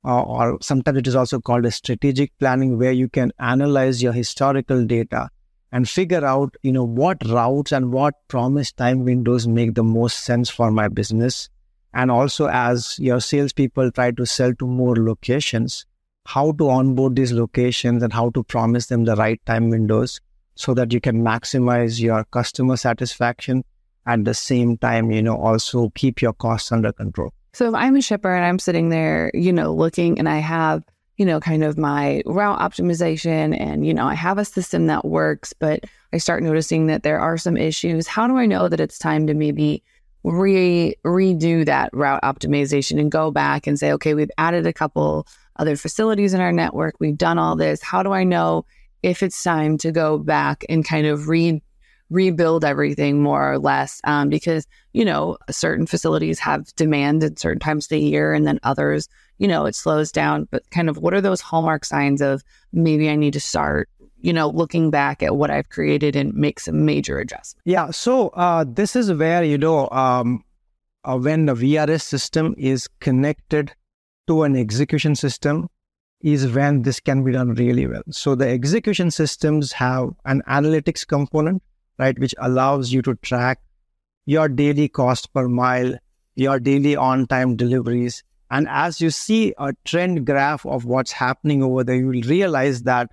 uh, 0.05 0.23
or 0.23 0.59
sometimes 0.61 0.99
it 0.99 1.07
is 1.07 1.17
also 1.17 1.41
called 1.41 1.65
a 1.65 1.71
strategic 1.71 2.37
planning, 2.39 2.79
where 2.79 2.93
you 2.93 3.09
can 3.09 3.33
analyze 3.39 4.03
your 4.03 4.13
historical 4.13 4.85
data 4.85 5.29
and 5.71 5.89
figure 5.89 6.25
out, 6.25 6.55
you 6.63 6.73
know, 6.73 6.85
what 6.85 7.25
routes 7.27 7.73
and 7.73 7.93
what 7.93 8.15
promised 8.29 8.77
time 8.77 9.05
windows 9.05 9.49
make 9.49 9.75
the 9.75 9.85
most 9.85 10.19
sense 10.19 10.51
for 10.51 10.71
my 10.71 10.89
business. 10.89 11.49
And 11.95 12.11
also, 12.11 12.49
as 12.49 12.99
your 12.99 13.21
salespeople 13.21 13.93
try 13.93 14.11
to 14.11 14.27
sell 14.27 14.53
to 14.55 14.67
more 14.67 14.97
locations, 14.97 15.87
how 16.27 16.53
to 16.53 16.69
onboard 16.69 17.17
these 17.17 17.33
locations 17.33 18.03
and 18.03 18.13
how 18.13 18.31
to 18.31 18.43
promise 18.43 18.87
them 18.87 19.05
the 19.05 19.17
right 19.17 19.41
time 19.47 19.71
windows 19.71 20.21
so 20.63 20.75
that 20.75 20.93
you 20.93 21.01
can 21.01 21.23
maximize 21.23 22.01
your 22.01 22.23
customer 22.27 22.77
satisfaction 22.77 23.65
at 24.07 24.25
the 24.25 24.33
same 24.33 24.79
time, 24.79 25.11
you 25.11 25.21
know, 25.21 25.37
also 25.37 25.91
keep 25.97 26.23
your 26.23 26.33
costs 26.33 26.71
under 26.71 26.93
control. 26.93 27.33
So 27.53 27.69
if 27.69 27.75
I'm 27.75 27.97
a 27.97 28.01
shipper 28.01 28.33
and 28.33 28.45
I'm 28.45 28.61
sitting 28.61 28.89
there, 28.89 29.33
you 29.35 29.53
know, 29.53 29.75
looking 29.75 30.21
and 30.21 30.29
I 30.29 30.39
have, 30.39 30.85
you 31.17 31.27
know, 31.27 31.41
kind 31.41 31.65
of 31.65 31.77
my 31.77 32.23
route 32.27 32.61
optimization 32.61 33.59
and, 33.59 33.85
you 33.85 33.93
know, 33.93 34.07
I 34.07 34.15
have 34.15 34.39
a 34.39 34.45
system 34.45 34.87
that 34.87 35.05
works, 35.05 35.53
but 35.53 35.85
I 36.13 36.19
start 36.19 36.45
noticing 36.45 36.87
that 36.87 37.03
there 37.03 37.19
are 37.19 37.37
some 37.37 37.57
issues. 37.57 38.07
How 38.07 38.29
do 38.29 38.37
I 38.37 38.47
know 38.47 38.69
that 38.69 38.81
it's 38.81 38.99
time 38.99 39.27
to 39.27 39.35
maybe 39.35 39.83
re 40.23 40.95
redo 41.05 41.67
that 41.67 41.91
route 41.93 42.23
optimization 42.23 43.01
and 43.01 43.11
go 43.11 43.33
back 43.33 43.67
and 43.67 43.79
say, 43.81 43.93
okay, 43.93 44.15
we've 44.15 44.31
added 44.39 44.65
a 44.65 44.73
couple 44.73 45.27
other 45.57 45.75
facilities 45.75 46.35
in 46.35 46.41
our 46.41 46.53
network. 46.53 46.95
We've 47.01 47.19
done 47.19 47.39
all 47.39 47.57
this. 47.57 47.83
How 47.83 48.05
do 48.05 48.13
I 48.13 48.23
know 48.23 48.65
if 49.03 49.23
it's 49.23 49.43
time 49.43 49.79
to 49.79 49.93
go 49.93 50.19
back 50.19 50.65
and 50.69 50.85
kind 50.85 51.07
of 51.07 51.29
re 51.29 51.63
rebuild 52.11 52.63
everything 52.63 53.23
more 53.23 53.53
or 53.53 53.59
less 53.59 54.01
um, 54.05 54.29
because 54.29 54.67
you 54.93 55.05
know 55.05 55.37
certain 55.51 55.87
facilities 55.87 56.39
have 56.39 56.67
demand 56.77 57.25
at 57.25 57.39
certain 57.39 57.59
times 57.59 57.87
of 57.87 57.89
the 57.89 58.01
year 58.01 58.35
and 58.35 58.47
then 58.47 58.61
others 58.65 59.09
you 59.39 59.49
know 59.49 59.65
it 59.65 59.75
slows 59.75 60.13
down. 60.13 60.47
But 60.51 60.69
kind 60.71 60.89
of 60.89 60.99
what 60.99 61.15
are 61.15 61.21
those 61.21 61.41
hallmark 61.41 61.85
signs 61.85 62.21
of 62.21 62.43
maybe 62.73 63.09
i 63.09 63.17
need 63.17 63.33
to 63.33 63.41
start 63.41 63.89
you 64.21 64.33
know 64.33 64.49
looking 64.49 64.91
back 64.91 65.23
at 65.23 65.37
what 65.37 65.51
i've 65.51 65.69
created 65.71 66.15
and 66.15 66.33
make 66.35 66.61
some 66.61 66.85
major 66.85 67.19
adjustments? 67.19 67.63
Yeah. 67.65 67.91
So 67.91 68.29
uh, 68.29 68.65
this 68.69 68.95
is 68.95 69.13
where 69.13 69.43
you 69.43 69.59
know 69.59 69.89
um, 69.91 70.45
uh, 71.05 71.19
when 71.19 71.47
the 71.47 71.55
vrs 71.55 72.03
system 72.03 72.55
is 72.59 72.89
connected 73.01 73.73
to 74.29 74.43
an 74.43 74.55
execution 74.55 75.17
system 75.17 75.69
is 76.23 76.47
when 76.53 76.83
this 76.83 77.01
can 77.01 77.25
be 77.25 77.33
done 77.33 77.55
really 77.55 77.87
well 77.87 78.03
so 78.11 78.35
the 78.35 78.49
execution 78.49 79.11
systems 79.11 79.73
have 79.73 80.11
an 80.25 80.43
analytics 80.49 81.07
component 81.07 81.63
right, 81.99 82.19
which 82.19 82.35
allows 82.39 82.93
you 82.93 83.03
to 83.03 83.15
track 83.17 83.61
your 84.27 84.49
daily 84.49 84.89
cost 84.89 85.33
per 85.33 85.49
mile, 85.49 85.95
your 86.35 86.59
daily 86.61 86.97
on 86.97 87.27
time 87.27 87.57
deliveries. 87.57 88.23
And 88.51 88.69
as 88.69 89.01
you 89.01 89.11
see 89.11 89.55
a 89.59 89.73
trend 89.85 90.27
graph 90.27 90.67
of 90.67 90.85
what's 90.85 91.13
happening 91.13 91.63
over 91.63 91.85
there, 91.85 91.97
you 91.97 92.07
will 92.07 92.23
realize 92.23 92.83
that, 92.83 93.11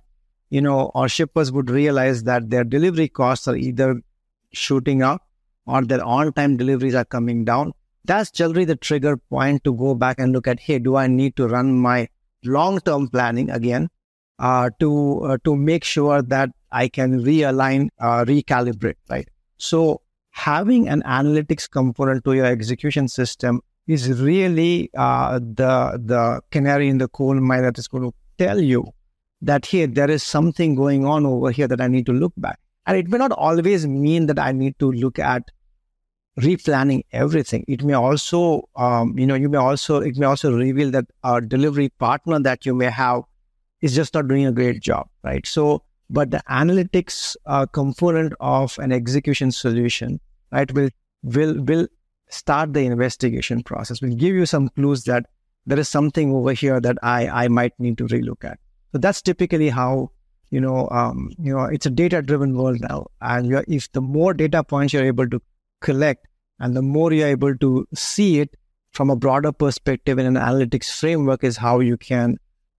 you 0.50 0.60
know, 0.60 0.90
our 0.94 1.08
shippers 1.08 1.50
would 1.50 1.70
realize 1.70 2.24
that 2.24 2.50
their 2.50 2.64
delivery 2.64 3.08
costs 3.08 3.48
are 3.48 3.56
either 3.56 4.00
shooting 4.52 5.02
up 5.02 5.26
or 5.66 5.84
their 5.84 6.04
on 6.04 6.32
time 6.32 6.56
deliveries 6.56 6.94
are 6.94 7.04
coming 7.04 7.44
down. 7.44 7.72
That's 8.04 8.30
generally 8.30 8.64
the 8.64 8.76
trigger 8.76 9.16
point 9.16 9.64
to 9.64 9.74
go 9.74 9.94
back 9.94 10.18
and 10.18 10.32
look 10.32 10.46
at, 10.46 10.60
hey, 10.60 10.78
do 10.78 10.96
I 10.96 11.06
need 11.06 11.36
to 11.36 11.46
run 11.46 11.78
my 11.78 12.08
long 12.44 12.80
term 12.80 13.08
planning 13.08 13.50
again 13.50 13.88
uh, 14.38 14.70
to 14.80 15.20
uh, 15.24 15.38
to 15.44 15.56
make 15.56 15.84
sure 15.84 16.22
that 16.22 16.50
I 16.72 16.88
can 16.88 17.22
realign, 17.22 17.88
uh, 17.98 18.24
recalibrate, 18.24 18.96
right? 19.08 19.28
So 19.58 20.00
having 20.30 20.88
an 20.88 21.02
analytics 21.02 21.68
component 21.70 22.24
to 22.24 22.32
your 22.32 22.46
execution 22.46 23.08
system 23.08 23.60
is 23.86 24.20
really 24.20 24.90
uh, 24.96 25.38
the 25.38 26.00
the 26.04 26.40
canary 26.50 26.88
in 26.88 26.98
the 26.98 27.08
coal 27.08 27.34
mine 27.34 27.62
that 27.62 27.78
is 27.78 27.88
going 27.88 28.04
to 28.04 28.14
tell 28.38 28.60
you 28.60 28.84
that 29.42 29.66
here 29.66 29.86
there 29.86 30.10
is 30.10 30.22
something 30.22 30.74
going 30.74 31.04
on 31.04 31.26
over 31.26 31.50
here 31.50 31.68
that 31.68 31.80
I 31.80 31.88
need 31.88 32.06
to 32.06 32.12
look 32.12 32.32
back. 32.36 32.58
And 32.86 32.96
it 32.96 33.08
may 33.08 33.18
not 33.18 33.32
always 33.32 33.86
mean 33.86 34.26
that 34.26 34.38
I 34.38 34.52
need 34.52 34.78
to 34.78 34.90
look 34.90 35.18
at 35.18 35.42
replanning 36.38 37.04
everything. 37.12 37.64
It 37.68 37.82
may 37.82 37.94
also, 37.94 38.68
um, 38.76 39.18
you 39.18 39.26
know, 39.26 39.34
you 39.34 39.48
may 39.48 39.58
also, 39.58 40.00
it 40.00 40.16
may 40.16 40.26
also 40.26 40.52
reveal 40.52 40.90
that 40.92 41.06
our 41.24 41.40
delivery 41.40 41.88
partner 41.88 42.38
that 42.40 42.64
you 42.64 42.74
may 42.74 42.90
have 42.90 43.22
is 43.80 43.94
just 43.94 44.14
not 44.14 44.28
doing 44.28 44.46
a 44.46 44.52
great 44.52 44.80
job, 44.80 45.08
right? 45.22 45.46
So, 45.46 45.82
but 46.08 46.30
the 46.30 46.42
analytics 46.50 47.36
uh, 47.46 47.66
component 47.66 48.34
of 48.40 48.78
an 48.78 48.92
execution 48.92 49.52
solution, 49.52 50.20
right, 50.50 50.70
will 50.72 50.90
will 51.22 51.60
will 51.62 51.86
start 52.28 52.72
the 52.72 52.80
investigation 52.80 53.62
process. 53.62 54.02
Will 54.02 54.14
give 54.14 54.34
you 54.34 54.46
some 54.46 54.68
clues 54.70 55.04
that 55.04 55.26
there 55.66 55.78
is 55.78 55.88
something 55.88 56.32
over 56.32 56.52
here 56.52 56.80
that 56.80 56.98
I 57.02 57.28
I 57.28 57.48
might 57.48 57.78
need 57.78 57.98
to 57.98 58.06
relook 58.06 58.44
at. 58.44 58.58
So 58.92 58.98
that's 58.98 59.22
typically 59.22 59.68
how 59.68 60.10
you 60.50 60.60
know 60.60 60.88
um, 60.90 61.30
you 61.38 61.54
know 61.54 61.64
it's 61.64 61.86
a 61.86 61.90
data 61.90 62.22
driven 62.22 62.56
world 62.56 62.80
now, 62.80 63.06
and 63.20 63.62
if 63.68 63.90
the 63.92 64.00
more 64.00 64.34
data 64.34 64.64
points 64.64 64.92
you're 64.92 65.04
able 65.04 65.28
to 65.28 65.40
collect, 65.80 66.26
and 66.58 66.76
the 66.76 66.82
more 66.82 67.12
you're 67.12 67.28
able 67.28 67.56
to 67.56 67.86
see 67.94 68.40
it 68.40 68.56
from 68.92 69.10
a 69.10 69.16
broader 69.16 69.52
perspective 69.52 70.18
in 70.18 70.26
an 70.26 70.34
analytics 70.34 70.90
framework, 70.90 71.44
is 71.44 71.56
how 71.56 71.80
you 71.80 71.96
can 71.96 72.38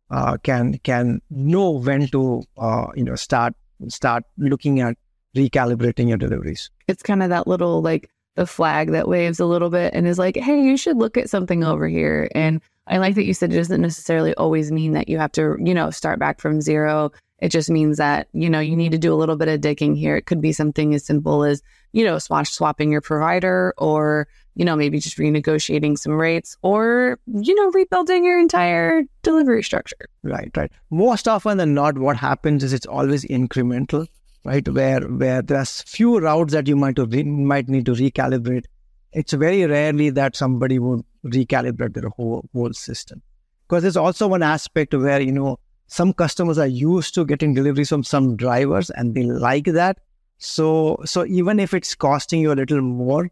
uh, 0.10 0.38
can 0.44 0.78
can 0.80 1.22
know 1.30 1.72
when 1.72 2.08
to 2.08 2.44
uh, 2.58 2.88
you 2.96 3.04
know 3.04 3.16
start 3.16 3.54
start 3.88 4.24
looking 4.38 4.80
at 4.80 4.98
recalibrating 5.36 6.10
your 6.10 6.18
deliveries. 6.18 6.70
It's 6.88 7.04
kind 7.04 7.24
of 7.24 7.30
that 7.30 7.48
little 7.48 7.82
like 7.82 8.10
the 8.36 8.46
flag 8.46 8.92
that 8.92 9.08
waves 9.08 9.40
a 9.40 9.46
little 9.46 9.70
bit 9.70 9.94
and 9.94 10.08
is 10.08 10.18
like, 10.18 10.38
hey, 10.38 10.62
you 10.62 10.78
should 10.78 10.98
look 10.98 11.18
at 11.18 11.30
something 11.30 11.64
over 11.64 11.88
here. 11.88 12.30
And 12.34 12.62
I 12.88 12.98
like 12.98 13.16
that 13.16 13.26
you 13.26 13.34
said 13.34 13.52
it 13.52 13.58
doesn't 13.58 13.82
necessarily 13.82 14.34
always 14.36 14.72
mean 14.72 14.94
that 14.94 15.10
you 15.10 15.18
have 15.18 15.32
to, 15.34 15.58
you 15.60 15.74
know, 15.74 15.90
start 15.92 16.20
back 16.20 16.40
from 16.40 16.62
zero. 16.62 17.12
It 17.42 17.50
just 17.50 17.72
means 17.72 17.98
that, 17.98 18.28
you 18.34 18.50
know, 18.50 18.60
you 18.60 18.76
need 18.76 18.92
to 18.92 18.98
mm-hmm. 18.98 19.02
do 19.02 19.14
a 19.14 19.16
little 19.16 19.36
bit 19.36 19.48
of 19.48 19.62
digging 19.62 19.96
here. 19.96 20.16
It 20.16 20.28
could 20.28 20.42
be 20.42 20.54
something 20.54 20.94
as 20.94 21.04
simple 21.04 21.44
as, 21.44 21.64
you 21.92 22.06
know, 22.06 22.20
swatch 22.20 22.50
swapping 22.50 22.92
your 22.92 23.02
provider 23.02 23.74
or, 23.80 24.28
you 24.54 24.64
know, 24.64 24.76
maybe 24.76 25.00
just 25.00 25.18
renegotiating 25.18 25.98
some 25.98 26.14
rates 26.14 26.56
or, 26.62 27.20
you 27.26 27.56
know, 27.56 27.72
rebuilding 27.72 28.24
your 28.24 28.40
entire 28.40 29.04
delivery 29.24 29.64
structure. 29.64 30.06
Right, 30.22 30.52
right. 30.56 30.72
Most 30.92 31.28
often 31.28 31.58
than 31.58 31.74
not, 31.74 31.98
what 31.98 32.16
happens 32.16 32.64
is 32.64 32.74
it's 32.74 32.86
always 32.86 33.26
incremental, 33.26 34.08
right? 34.46 34.68
Where 34.70 35.02
where 35.02 35.42
there's 35.42 35.82
few 35.82 36.20
routes 36.20 36.54
that 36.54 36.68
you 36.68 36.76
might 36.76 37.00
re- 37.00 37.24
might 37.24 37.68
need 37.68 37.88
to 37.88 37.94
recalibrate. 37.94 38.66
It's 39.14 39.34
very 39.34 39.66
rarely 39.66 40.12
that 40.12 40.36
somebody 40.36 40.78
would 40.78 41.02
recalibrate 41.26 41.96
their 41.96 42.10
whole 42.10 42.48
whole 42.54 42.74
system. 42.74 43.24
Because 43.68 43.82
there's 43.82 43.98
also 43.98 44.28
one 44.28 44.44
aspect 44.44 44.94
where, 44.94 45.22
you 45.22 45.32
know, 45.32 45.60
some 45.92 46.14
customers 46.14 46.58
are 46.58 46.68
used 46.68 47.14
to 47.14 47.26
getting 47.26 47.54
deliveries 47.54 47.90
from 47.90 48.02
some 48.02 48.38
drivers 48.38 48.90
and 48.92 49.14
they 49.14 49.24
like 49.24 49.66
that. 49.66 50.00
So 50.38 50.98
so 51.04 51.26
even 51.26 51.60
if 51.60 51.74
it's 51.74 51.96
costing 51.96 52.40
you 52.40 52.54
a 52.54 52.56
little 52.56 52.82
more, 52.82 53.30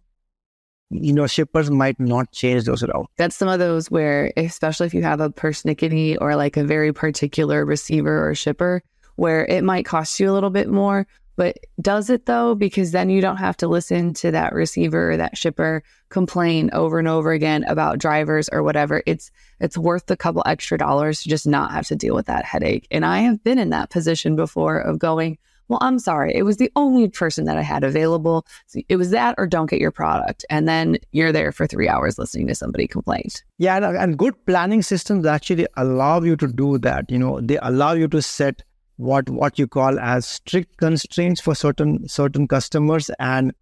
you 0.90 1.14
know, 1.14 1.26
shippers 1.26 1.72
might 1.72 1.98
not 2.02 2.34
change 2.34 2.66
those 2.66 2.84
routes. 2.84 3.08
That's 3.16 3.38
some 3.38 3.48
of 3.48 3.60
those 3.60 3.90
where, 3.90 4.34
especially 4.36 4.88
if 4.88 4.94
you 4.94 5.04
have 5.04 5.22
a 5.22 5.30
persnickety 5.30 6.18
or 6.20 6.36
like 6.36 6.58
a 6.58 6.66
very 6.66 6.92
particular 6.92 7.64
receiver 7.64 8.30
or 8.30 8.36
shipper, 8.36 8.84
where 9.16 9.46
it 9.46 9.64
might 9.64 9.86
cost 9.86 10.20
you 10.20 10.30
a 10.30 10.34
little 10.34 10.50
bit 10.50 10.68
more, 10.68 11.08
but 11.40 11.58
does 11.80 12.10
it 12.10 12.26
though? 12.26 12.54
Because 12.54 12.92
then 12.92 13.10
you 13.10 13.22
don't 13.22 13.38
have 13.38 13.56
to 13.58 13.68
listen 13.70 14.14
to 14.16 14.30
that 14.30 14.52
receiver 14.52 15.14
or 15.14 15.16
that 15.16 15.38
shipper 15.38 15.84
complain 16.10 16.70
over 16.74 17.00
and 17.00 17.08
over 17.08 17.32
again 17.32 17.64
about 17.70 17.98
drivers 17.98 18.50
or 18.50 18.62
whatever. 18.62 19.02
It's 19.06 19.32
it's 19.62 19.78
worth 19.78 20.12
a 20.12 20.18
couple 20.18 20.44
extra 20.46 20.78
dollars 20.78 21.24
to 21.24 21.30
just 21.30 21.48
not 21.48 21.72
have 21.72 21.88
to 21.88 21.96
deal 21.96 22.14
with 22.14 22.26
that 22.26 22.44
headache. 22.44 22.88
And 22.92 23.06
I 23.06 23.20
have 23.20 23.42
been 23.42 23.58
in 23.58 23.70
that 23.70 23.90
position 23.90 24.36
before 24.36 24.80
of 24.80 25.00
going, 25.00 25.38
well, 25.70 25.80
I'm 25.82 25.98
sorry. 26.00 26.36
It 26.36 26.44
was 26.44 26.58
the 26.58 26.72
only 26.76 27.08
person 27.08 27.46
that 27.46 27.56
I 27.56 27.62
had 27.62 27.86
available. 27.86 28.46
It 28.90 28.98
was 28.98 29.12
that 29.12 29.36
or 29.38 29.48
don't 29.48 29.70
get 29.70 29.80
your 29.80 29.92
product. 29.92 30.44
And 30.50 30.68
then 30.68 30.98
you're 31.14 31.32
there 31.32 31.54
for 31.54 31.68
three 31.68 31.88
hours 31.88 32.20
listening 32.20 32.48
to 32.48 32.56
somebody 32.56 32.86
complain. 32.86 33.30
Yeah. 33.60 33.78
And 33.78 34.18
good 34.18 34.34
planning 34.46 34.82
systems 34.82 35.26
actually 35.26 35.68
allow 35.78 36.22
you 36.22 36.36
to 36.36 36.48
do 36.48 36.80
that. 36.80 37.10
You 37.10 37.20
know, 37.20 37.40
they 37.40 37.60
allow 37.62 37.94
you 37.94 38.10
to 38.10 38.22
set 38.22 38.64
what 39.00 39.30
what 39.30 39.58
you 39.58 39.68
call 39.68 40.00
as 40.00 40.26
strict 40.28 40.78
constraints 40.78 41.42
for 41.42 41.56
certain 41.56 42.08
certain 42.08 42.48
customers 42.48 43.10
and 43.20 43.54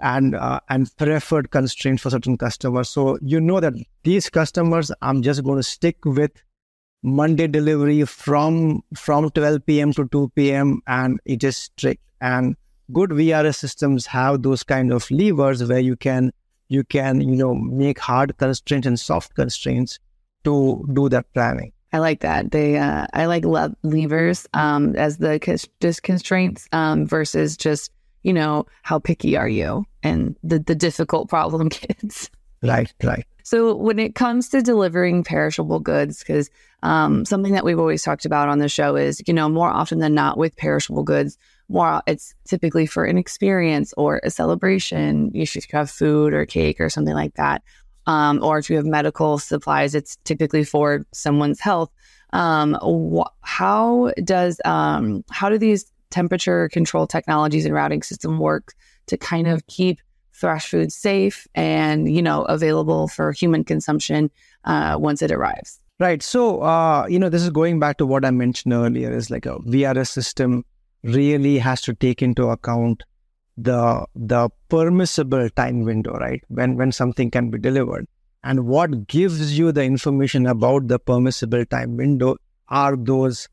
and 0.00 0.34
uh, 0.34 0.60
and 0.68 0.94
preferred 0.96 1.50
constraints 1.50 2.02
for 2.02 2.10
certain 2.10 2.36
customers 2.36 2.88
so 2.88 3.18
you 3.22 3.40
know 3.40 3.60
that 3.60 3.72
these 4.02 4.28
customers 4.28 4.92
i'm 5.00 5.22
just 5.22 5.42
going 5.44 5.56
to 5.56 5.62
stick 5.62 5.96
with 6.04 6.42
Monday 7.04 7.46
delivery 7.46 8.02
from 8.06 8.82
from 8.96 9.28
12 9.28 9.66
p.m. 9.66 9.92
to 9.92 10.08
2 10.08 10.32
p.m. 10.34 10.80
and 10.86 11.20
it 11.26 11.44
is 11.44 11.54
strict. 11.54 12.02
And 12.22 12.56
good 12.92 13.10
VRS 13.10 13.56
systems 13.56 14.06
have 14.06 14.42
those 14.42 14.62
kind 14.62 14.90
of 14.90 15.10
levers 15.10 15.62
where 15.62 15.80
you 15.80 15.96
can 15.96 16.32
you 16.68 16.82
can 16.82 17.20
you 17.20 17.36
know 17.36 17.54
make 17.54 17.98
hard 17.98 18.38
constraints 18.38 18.86
and 18.86 18.98
soft 18.98 19.34
constraints 19.34 19.98
to 20.44 20.82
do 20.94 21.10
that 21.10 21.30
planning. 21.34 21.72
I 21.94 21.98
like 21.98 22.20
that. 22.20 22.50
They 22.50 22.76
uh, 22.76 23.06
I 23.14 23.26
like 23.26 23.44
le- 23.44 23.76
levers 23.84 24.48
um, 24.52 24.96
as 24.96 25.18
the 25.18 25.38
just 25.80 26.02
constraints 26.02 26.68
um, 26.72 27.06
versus 27.06 27.56
just 27.56 27.92
you 28.24 28.32
know 28.32 28.66
how 28.82 28.98
picky 28.98 29.36
are 29.36 29.48
you 29.48 29.86
and 30.02 30.34
the 30.42 30.58
the 30.58 30.74
difficult 30.74 31.28
problem 31.28 31.68
kids. 31.70 32.30
Right, 32.64 32.92
right. 33.04 33.24
So 33.44 33.76
when 33.76 34.00
it 34.00 34.16
comes 34.16 34.48
to 34.48 34.60
delivering 34.60 35.22
perishable 35.22 35.78
goods, 35.78 36.18
because 36.18 36.50
um, 36.82 37.24
something 37.24 37.52
that 37.52 37.64
we've 37.64 37.78
always 37.78 38.02
talked 38.02 38.24
about 38.24 38.48
on 38.48 38.58
the 38.58 38.68
show 38.68 38.96
is, 38.96 39.22
you 39.28 39.34
know, 39.34 39.48
more 39.48 39.70
often 39.70 40.00
than 40.00 40.14
not 40.14 40.36
with 40.36 40.56
perishable 40.56 41.04
goods, 41.04 41.38
more 41.68 42.02
it's 42.08 42.34
typically 42.44 42.86
for 42.86 43.04
an 43.04 43.18
experience 43.18 43.94
or 43.96 44.20
a 44.24 44.30
celebration. 44.30 45.30
You 45.32 45.46
should 45.46 45.64
have 45.70 45.90
food 45.90 46.34
or 46.34 46.44
cake 46.44 46.80
or 46.80 46.88
something 46.90 47.14
like 47.14 47.34
that, 47.34 47.62
um, 48.06 48.42
or 48.42 48.58
if 48.58 48.68
you 48.68 48.76
have 48.76 48.86
medical 48.86 49.38
supplies, 49.38 49.94
it's 49.94 50.16
typically 50.24 50.64
for 50.64 51.06
someone's 51.12 51.60
health. 51.60 51.90
Um, 52.32 52.74
wh- 52.82 53.30
how 53.42 54.12
does 54.24 54.60
um, 54.64 55.24
how 55.30 55.48
do 55.48 55.58
these 55.58 55.90
temperature 56.10 56.68
control 56.68 57.06
technologies 57.06 57.64
and 57.64 57.74
routing 57.74 58.02
system 58.02 58.38
work 58.38 58.74
to 59.06 59.16
kind 59.16 59.46
of 59.46 59.66
keep 59.66 60.00
fresh 60.30 60.68
food 60.68 60.92
safe 60.92 61.46
and 61.54 62.12
you 62.14 62.20
know 62.20 62.42
available 62.44 63.08
for 63.08 63.32
human 63.32 63.64
consumption 63.64 64.30
uh, 64.64 64.96
once 64.98 65.22
it 65.22 65.30
arrives 65.30 65.80
right 66.00 66.22
so 66.22 66.60
uh, 66.60 67.06
you 67.08 67.18
know 67.18 67.28
this 67.28 67.42
is 67.42 67.50
going 67.50 67.78
back 67.78 67.96
to 67.98 68.06
what 68.06 68.24
i 68.24 68.30
mentioned 68.30 68.72
earlier 68.72 69.12
is 69.12 69.30
like 69.30 69.46
a 69.46 69.58
vrs 69.60 70.08
system 70.08 70.64
really 71.04 71.58
has 71.58 71.80
to 71.80 71.94
take 71.94 72.20
into 72.20 72.48
account 72.48 73.04
the 73.56 74.04
the 74.14 74.48
permissible 74.68 75.48
time 75.50 75.84
window 75.84 76.12
right 76.18 76.42
when 76.48 76.76
when 76.76 76.90
something 76.90 77.30
can 77.30 77.50
be 77.50 77.58
delivered 77.58 78.06
and 78.42 78.66
what 78.66 79.06
gives 79.06 79.58
you 79.58 79.72
the 79.72 79.82
information 79.82 80.46
about 80.46 80.88
the 80.88 80.98
permissible 80.98 81.64
time 81.64 81.96
window 81.96 82.36
are 82.68 82.96
those 82.96 83.48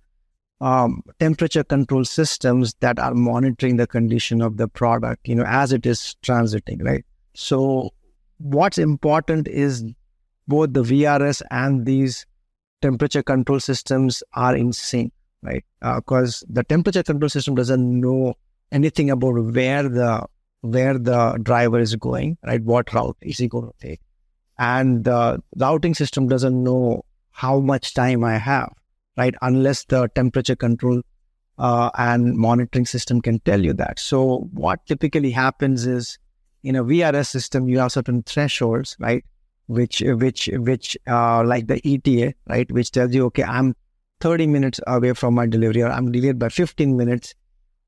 um, 0.62 1.02
temperature 1.20 1.64
control 1.64 2.06
systems 2.06 2.76
that 2.82 3.00
are 3.00 3.16
monitoring 3.16 3.78
the 3.78 3.88
condition 3.88 4.42
of 4.42 4.58
the 4.58 4.68
product, 4.68 5.28
you 5.28 5.34
know, 5.34 5.44
as 5.46 5.74
it 5.74 5.86
is 5.86 6.16
transiting, 6.24 6.84
right? 6.84 7.04
So 7.34 7.90
what's 8.38 8.78
important 8.78 9.48
is 9.48 9.84
both 10.48 10.74
the 10.74 10.84
VRS 10.84 11.42
and 11.50 11.86
these 11.86 12.26
temperature 12.82 13.24
control 13.24 13.60
systems 13.60 14.22
are 14.34 14.56
in 14.56 14.72
sync, 14.72 15.12
right? 15.42 15.66
Because 15.82 16.44
uh, 16.44 16.46
the 16.50 16.64
temperature 16.64 17.04
control 17.04 17.30
system 17.30 17.56
doesn't 17.56 18.00
know 18.00 18.36
anything 18.72 19.10
about 19.10 19.34
where 19.34 19.88
the 19.88 20.26
where 20.62 20.98
the 20.98 21.40
driver 21.42 21.80
is 21.80 21.96
going, 21.96 22.38
right? 22.46 22.62
What 22.62 22.94
route 22.94 23.18
is 23.22 23.40
he 23.40 23.48
going 23.48 23.66
to 23.66 23.74
take? 23.80 24.00
And 24.60 25.04
the 25.04 25.42
routing 25.58 25.96
system 25.96 26.28
doesn't 26.28 26.64
know 26.64 27.04
how 27.32 27.60
much 27.60 27.96
time 27.96 28.24
I 28.24 28.38
have 28.38 28.72
right? 29.18 29.36
Unless 29.42 29.86
the 29.86 30.08
temperature 30.16 30.56
control 30.56 31.02
uh, 31.58 31.90
and 31.98 32.36
monitoring 32.36 32.86
system 32.86 33.22
can 33.22 33.40
tell 33.40 33.64
you 33.64 33.74
that. 33.74 34.00
So 34.00 34.50
what 34.52 34.86
typically 34.86 35.32
happens 35.32 35.86
is 35.86 36.18
in 36.64 36.76
a 36.76 36.84
VRS 36.84 37.28
system, 37.28 37.68
you 37.68 37.80
have 37.80 37.92
certain 37.92 38.24
thresholds, 38.24 38.96
right? 39.00 39.24
Which, 39.68 40.02
which, 40.06 40.50
which, 40.54 40.98
uh, 41.08 41.44
like 41.44 41.68
the 41.68 41.80
ETA, 41.86 42.34
right? 42.48 42.72
Which 42.72 42.92
tells 42.92 43.14
you, 43.14 43.26
okay, 43.26 43.44
I'm 43.44 43.76
30 44.20 44.48
minutes 44.48 44.80
away 44.88 45.14
from 45.14 45.34
my 45.36 45.46
delivery 45.46 45.82
or 45.82 45.90
I'm 45.90 46.12
delayed 46.12 46.40
by 46.40 46.50
15 46.50 46.98
minutes. 46.98 47.36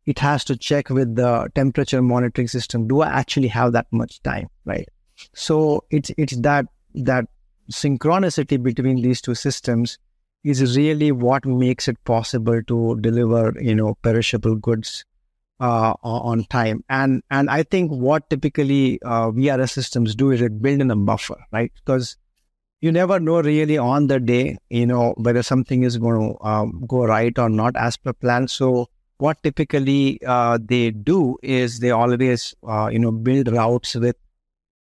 It 0.06 0.20
has 0.20 0.44
to 0.46 0.58
check 0.58 0.90
with 0.90 1.16
the 1.16 1.50
temperature 1.56 2.02
monitoring 2.02 2.48
system. 2.48 2.88
Do 2.88 3.02
I 3.02 3.08
actually 3.08 3.48
have 3.50 3.72
that 3.74 3.88
much 3.92 4.22
time, 4.24 4.50
right? 4.66 4.88
So 5.34 5.86
it's, 5.90 6.12
it's 6.18 6.36
that, 6.38 6.66
that 6.96 7.26
synchronicity 7.72 8.62
between 8.62 9.02
these 9.02 9.22
two 9.22 9.36
systems 9.36 9.98
is 10.44 10.76
really 10.78 11.12
what 11.12 11.46
makes 11.46 11.88
it 11.88 12.04
possible 12.04 12.62
to 12.64 12.98
deliver, 13.00 13.54
you 13.62 13.74
know, 13.74 13.96
perishable 14.04 14.56
goods 14.56 15.06
uh, 15.60 15.94
on 16.04 16.44
time. 16.46 16.84
And 16.90 17.24
and 17.32 17.50
I 17.50 17.64
think 17.64 17.92
what 17.92 18.30
typically 18.30 19.00
uh, 19.04 19.32
VRS 19.32 19.72
systems 19.72 20.16
do 20.16 20.32
is 20.32 20.42
it 20.42 20.62
build 20.62 20.82
in 20.82 20.92
a 20.92 20.96
buffer, 20.96 21.38
right? 21.52 21.72
Because 21.76 22.18
you 22.82 22.92
never 22.92 23.20
know 23.20 23.42
really 23.42 23.78
on 23.78 24.08
the 24.08 24.20
day, 24.20 24.58
you 24.70 24.86
know, 24.86 25.14
whether 25.16 25.42
something 25.42 25.84
is 25.84 25.98
going 25.98 26.20
to 26.20 26.46
um, 26.46 26.84
go 26.86 27.06
right 27.06 27.38
or 27.40 27.50
not 27.50 27.78
as 27.78 27.96
per 27.96 28.12
plan. 28.12 28.50
So 28.50 28.90
what 29.18 29.42
typically 29.44 30.20
uh, 30.26 30.58
they 30.62 30.92
do 30.92 31.38
is 31.44 31.80
they 31.80 31.92
always 31.92 32.54
uh, 32.68 32.90
you 32.92 33.00
know 33.00 33.12
build 33.12 33.52
routes 33.52 33.96
with 33.96 34.16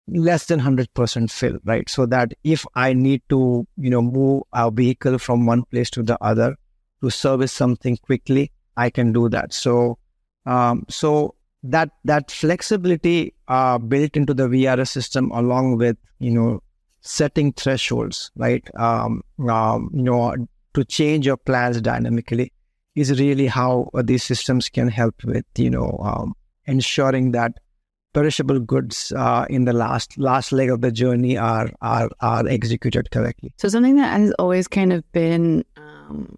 less 0.08 0.46
than 0.46 0.60
100% 0.60 1.30
fill 1.30 1.58
right? 1.64 1.88
So 1.88 2.06
that 2.06 2.34
if 2.44 2.66
i 2.74 2.92
need 2.92 3.22
to 3.28 3.66
you 3.76 3.90
know 3.90 4.02
move 4.02 4.42
a 4.52 4.70
vehicle 4.70 5.18
from 5.18 5.46
one 5.46 5.64
place 5.64 5.90
to 5.90 6.02
the 6.02 6.18
other 6.22 6.56
to 7.02 7.10
service 7.10 7.52
something 7.52 7.96
quickly 7.98 8.52
i 8.76 8.90
can 8.90 9.12
do 9.12 9.28
that. 9.28 9.52
So 9.52 9.98
um, 10.46 10.84
so 10.88 11.34
that 11.62 11.90
that 12.04 12.30
flexibility 12.30 13.34
uh, 13.48 13.78
built 13.78 14.16
into 14.16 14.34
the 14.34 14.48
vrs 14.48 14.88
system 14.88 15.30
along 15.32 15.76
with 15.76 15.96
you 16.18 16.30
know 16.30 16.62
setting 17.02 17.52
thresholds 17.52 18.30
right? 18.36 18.68
Um, 18.76 19.22
um, 19.48 19.90
you 19.94 20.02
know 20.02 20.34
to 20.74 20.84
change 20.84 21.26
your 21.26 21.36
plans 21.36 21.80
dynamically 21.80 22.52
is 22.94 23.18
really 23.20 23.46
how 23.46 23.90
uh, 23.94 24.02
these 24.02 24.22
systems 24.22 24.68
can 24.68 24.88
help 24.88 25.14
with 25.24 25.44
you 25.56 25.70
know 25.70 25.98
um, 26.02 26.34
ensuring 26.66 27.32
that 27.32 27.54
perishable 28.12 28.58
goods 28.58 29.12
uh, 29.16 29.46
in 29.48 29.64
the 29.64 29.72
last 29.72 30.18
last 30.18 30.52
leg 30.52 30.70
of 30.70 30.80
the 30.80 30.92
journey 30.92 31.36
are 31.36 31.70
are 31.80 32.08
are 32.20 32.46
executed 32.48 33.10
correctly. 33.10 33.52
So 33.58 33.68
something 33.68 33.96
that 33.96 34.18
has 34.18 34.32
always 34.38 34.66
kind 34.68 34.92
of 34.92 35.10
been 35.12 35.64
um, 35.76 36.36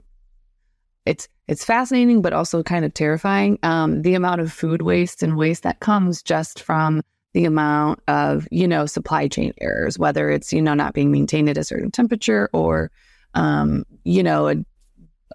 it's 1.07 1.29
it's 1.49 1.65
fascinating, 1.65 2.23
but 2.23 2.33
also 2.33 2.63
kind 2.63 2.85
of 2.85 2.95
terrifying. 2.95 3.59
Um, 3.63 4.03
the 4.03 4.15
amount 4.15 4.41
of 4.41 4.53
food 4.53 4.83
waste 4.83 5.23
and 5.23 5.37
waste 5.37 5.63
that 5.65 5.81
comes 5.81 6.23
just 6.23 6.63
from 6.63 7.03
the 7.35 7.45
amount 7.45 8.01
of 8.09 8.47
you 8.51 8.69
know 8.69 8.87
supply 8.87 9.29
chain 9.29 9.53
errors, 9.61 9.99
whether 9.99 10.31
it's 10.31 10.53
you 10.53 10.63
know 10.63 10.75
not 10.75 10.95
being 10.95 11.11
maintained 11.11 11.49
at 11.49 11.59
a 11.59 11.65
certain 11.65 11.91
temperature 11.91 12.49
or 12.53 12.91
um, 13.35 13.85
you 14.05 14.23
know 14.23 14.63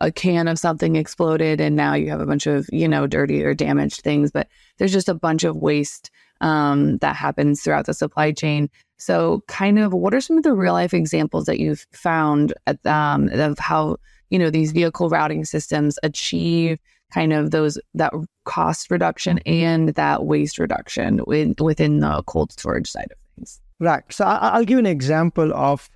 a 0.01 0.11
can 0.11 0.47
of 0.47 0.59
something 0.59 0.95
exploded 0.95 1.59
and 1.59 1.75
now 1.75 1.93
you 1.93 2.09
have 2.09 2.21
a 2.21 2.25
bunch 2.25 2.47
of 2.47 2.67
you 2.71 2.87
know 2.87 3.07
dirty 3.07 3.43
or 3.43 3.53
damaged 3.53 4.01
things 4.01 4.31
but 4.31 4.47
there's 4.77 4.93
just 4.93 5.09
a 5.09 5.13
bunch 5.13 5.43
of 5.43 5.55
waste 5.55 6.11
um, 6.41 6.97
that 6.99 7.15
happens 7.15 7.61
throughout 7.61 7.85
the 7.85 7.93
supply 7.93 8.31
chain. 8.31 8.69
So 8.97 9.43
kind 9.47 9.79
of 9.79 9.93
what 9.93 10.13
are 10.13 10.21
some 10.21 10.37
of 10.37 10.43
the 10.43 10.53
real 10.53 10.73
life 10.73 10.93
examples 10.93 11.45
that 11.45 11.59
you've 11.59 11.85
found 11.91 12.53
at, 12.65 12.83
um, 12.85 13.29
of 13.29 13.59
how 13.59 13.97
you 14.29 14.39
know 14.39 14.49
these 14.49 14.71
vehicle 14.71 15.09
routing 15.09 15.45
systems 15.45 15.97
achieve 16.03 16.79
kind 17.13 17.31
of 17.31 17.51
those 17.51 17.79
that 17.93 18.11
cost 18.43 18.91
reduction 18.91 19.39
and 19.45 19.89
that 19.89 20.25
waste 20.25 20.57
reduction 20.59 21.21
with, 21.25 21.59
within 21.61 21.99
the 21.99 22.21
cold 22.23 22.51
storage 22.51 22.89
side 22.89 23.07
of 23.11 23.17
things? 23.35 23.61
Right. 23.79 24.03
So 24.09 24.25
i'll 24.25 24.65
give 24.65 24.79
an 24.79 24.87
example 24.87 25.53
of 25.53 25.89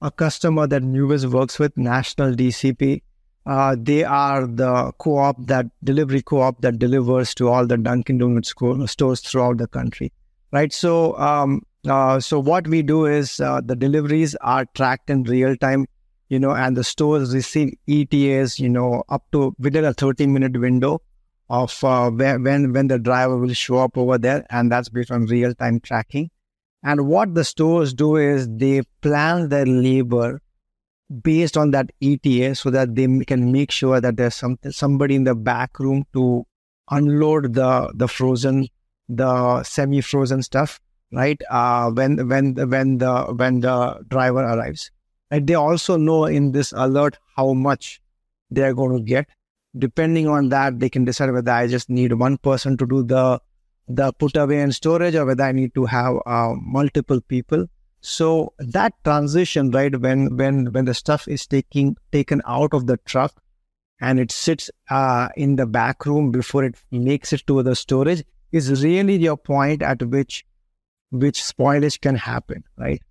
a 0.00 0.10
customer 0.10 0.66
that 0.66 0.82
NuVizz 0.82 1.30
works 1.30 1.58
with, 1.58 1.76
National 1.76 2.32
DCP. 2.32 3.02
Uh, 3.48 3.74
they 3.78 4.04
are 4.04 4.46
the 4.46 4.92
co-op 4.98 5.46
that 5.46 5.64
delivery 5.82 6.20
co-op 6.20 6.60
that 6.60 6.78
delivers 6.78 7.34
to 7.34 7.48
all 7.48 7.66
the 7.66 7.78
Dunkin' 7.78 8.18
Donuts 8.18 8.50
stores 8.92 9.20
throughout 9.22 9.56
the 9.56 9.66
country, 9.66 10.12
right? 10.52 10.70
So, 10.70 11.18
um, 11.18 11.62
uh, 11.88 12.20
so 12.20 12.38
what 12.40 12.68
we 12.68 12.82
do 12.82 13.06
is 13.06 13.40
uh, 13.40 13.62
the 13.64 13.74
deliveries 13.74 14.34
are 14.42 14.66
tracked 14.74 15.08
in 15.08 15.22
real 15.22 15.56
time, 15.56 15.86
you 16.28 16.38
know, 16.38 16.50
and 16.50 16.76
the 16.76 16.84
stores 16.84 17.34
receive 17.34 17.72
ETAs, 17.88 18.58
you 18.58 18.68
know, 18.68 19.02
up 19.08 19.24
to 19.32 19.54
within 19.58 19.86
a 19.86 19.94
30 19.94 20.26
minute 20.26 20.60
window 20.60 21.00
of 21.48 21.82
uh, 21.82 22.10
when 22.10 22.74
when 22.74 22.88
the 22.88 22.98
driver 22.98 23.38
will 23.38 23.54
show 23.54 23.78
up 23.78 23.96
over 23.96 24.18
there, 24.18 24.44
and 24.50 24.70
that's 24.70 24.90
based 24.90 25.10
on 25.10 25.24
real 25.24 25.54
time 25.54 25.80
tracking. 25.80 26.30
And 26.82 27.08
what 27.08 27.34
the 27.34 27.44
stores 27.44 27.94
do 27.94 28.16
is 28.16 28.46
they 28.46 28.82
plan 29.00 29.48
their 29.48 29.64
labor 29.64 30.42
based 31.22 31.56
on 31.56 31.70
that 31.70 31.90
ETA 32.02 32.54
so 32.54 32.70
that 32.70 32.94
they 32.94 33.06
can 33.24 33.50
make 33.50 33.70
sure 33.70 34.00
that 34.00 34.16
there's 34.16 34.34
some, 34.34 34.58
somebody 34.70 35.14
in 35.14 35.24
the 35.24 35.34
back 35.34 35.78
room 35.78 36.04
to 36.12 36.44
unload 36.90 37.54
the, 37.54 37.90
the 37.94 38.08
frozen, 38.08 38.68
the 39.08 39.62
semi-frozen 39.62 40.42
stuff, 40.42 40.80
right? 41.12 41.40
Uh, 41.50 41.90
when, 41.90 42.28
when, 42.28 42.54
when 42.54 42.98
the, 42.98 43.22
when 43.36 43.60
the 43.60 44.04
driver 44.08 44.40
arrives. 44.40 44.90
And 45.30 45.46
they 45.46 45.54
also 45.54 45.96
know 45.96 46.24
in 46.24 46.52
this 46.52 46.72
alert 46.72 47.18
how 47.36 47.52
much 47.52 48.00
they're 48.50 48.74
going 48.74 48.96
to 48.96 49.02
get. 49.02 49.28
Depending 49.76 50.26
on 50.26 50.48
that, 50.48 50.80
they 50.80 50.88
can 50.88 51.04
decide 51.04 51.30
whether 51.30 51.52
I 51.52 51.66
just 51.68 51.90
need 51.90 52.12
one 52.14 52.38
person 52.38 52.76
to 52.78 52.86
do 52.86 53.02
the, 53.02 53.40
the 53.86 54.12
put 54.14 54.36
away 54.36 54.60
and 54.60 54.74
storage 54.74 55.14
or 55.14 55.24
whether 55.26 55.44
I 55.44 55.52
need 55.52 55.74
to 55.74 55.84
have 55.86 56.16
uh, 56.26 56.54
multiple 56.60 57.20
people 57.20 57.66
so 58.00 58.52
that 58.58 58.92
transition, 59.04 59.70
right, 59.70 59.98
when 60.00 60.36
when 60.36 60.72
when 60.72 60.84
the 60.84 60.94
stuff 60.94 61.26
is 61.26 61.46
taking 61.46 61.96
taken 62.12 62.40
out 62.46 62.72
of 62.72 62.86
the 62.86 62.96
truck 62.98 63.42
and 64.00 64.20
it 64.20 64.30
sits 64.30 64.70
uh, 64.90 65.28
in 65.36 65.56
the 65.56 65.66
back 65.66 66.06
room 66.06 66.30
before 66.30 66.64
it 66.64 66.76
makes 66.92 67.32
it 67.32 67.44
to 67.48 67.62
the 67.62 67.74
storage, 67.74 68.22
is 68.52 68.82
really 68.82 69.16
your 69.16 69.36
point 69.36 69.82
at 69.82 70.02
which 70.02 70.44
which 71.10 71.40
spoilage 71.40 72.00
can 72.00 72.14
happen, 72.14 72.62
right? 72.76 73.02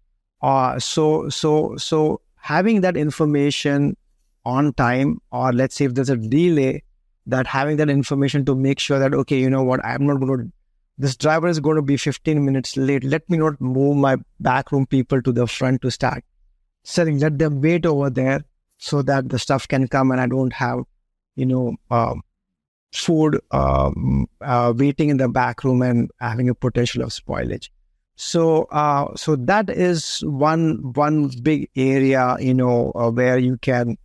Uh, 0.41 0.79
so 0.79 1.27
so 1.27 1.75
so 1.75 2.21
having 2.35 2.81
that 2.81 2.95
information 2.95 3.97
on 4.45 4.73
time, 4.73 5.19
or 5.31 5.51
let's 5.51 5.75
say 5.75 5.85
if 5.85 5.95
there's 5.95 6.09
a 6.09 6.15
delay, 6.15 6.81
that 7.25 7.45
having 7.45 7.75
that 7.75 7.89
information 7.89 8.45
to 8.45 8.55
make 8.55 8.79
sure 8.79 8.99
that 8.99 9.13
okay, 9.13 9.37
you 9.37 9.49
know 9.49 9.63
what, 9.63 9.83
I'm 9.83 10.07
not 10.07 10.21
going 10.21 10.39
to 10.39 10.51
this 10.97 11.15
driver 11.15 11.47
is 11.47 11.59
going 11.59 11.75
to 11.75 11.81
be 11.81 11.97
15 11.97 12.43
minutes 12.43 12.75
late. 12.75 13.03
Let 13.03 13.29
me 13.29 13.37
not 13.37 13.61
move 13.61 13.97
my 13.97 14.17
backroom 14.39 14.85
people 14.87 15.21
to 15.21 15.31
the 15.31 15.47
front 15.47 15.81
to 15.83 15.91
start 15.91 16.23
selling. 16.83 17.19
Let 17.19 17.37
them 17.37 17.61
wait 17.61 17.85
over 17.85 18.09
there 18.09 18.43
so 18.77 19.01
that 19.03 19.29
the 19.29 19.39
stuff 19.39 19.67
can 19.67 19.87
come 19.87 20.11
and 20.11 20.19
I 20.19 20.27
don't 20.27 20.53
have, 20.53 20.79
you 21.35 21.45
know, 21.45 21.75
um, 21.91 22.21
food 22.93 23.39
um, 23.51 24.27
uh, 24.41 24.73
waiting 24.75 25.09
in 25.09 25.17
the 25.17 25.29
back 25.29 25.63
room 25.63 25.81
and 25.81 26.09
having 26.19 26.49
a 26.49 26.55
potential 26.55 27.03
of 27.03 27.09
spoilage. 27.09 27.69
So, 28.15 28.63
uh, 28.71 29.15
so 29.15 29.35
that 29.35 29.69
is 29.69 30.21
one 30.21 30.93
one 30.93 31.29
big 31.43 31.69
area, 31.75 32.35
you 32.39 32.55
know, 32.55 32.91
uh, 32.95 33.11
where 33.11 33.37
you 33.37 33.57
can 33.57 33.97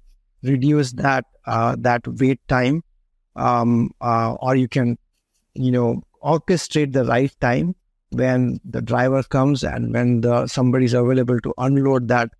reduce 0.42 0.92
that 0.92 1.24
uh, 1.46 1.76
that 1.78 2.06
wait 2.06 2.40
time, 2.46 2.82
um, 3.36 3.90
uh, 4.02 4.34
or 4.34 4.54
you 4.54 4.68
can, 4.68 4.98
you 5.54 5.70
know, 5.70 6.02
orchestrate 6.22 6.92
the 6.92 7.04
right 7.04 7.34
time 7.40 7.74
when 8.10 8.60
the 8.64 8.82
driver 8.82 9.22
comes 9.22 9.64
and 9.64 9.92
when 9.92 10.20
the 10.20 10.46
somebody 10.46 10.84
is 10.84 10.94
available 10.94 11.40
to 11.40 11.54
unload 11.58 12.08
that 12.08 12.30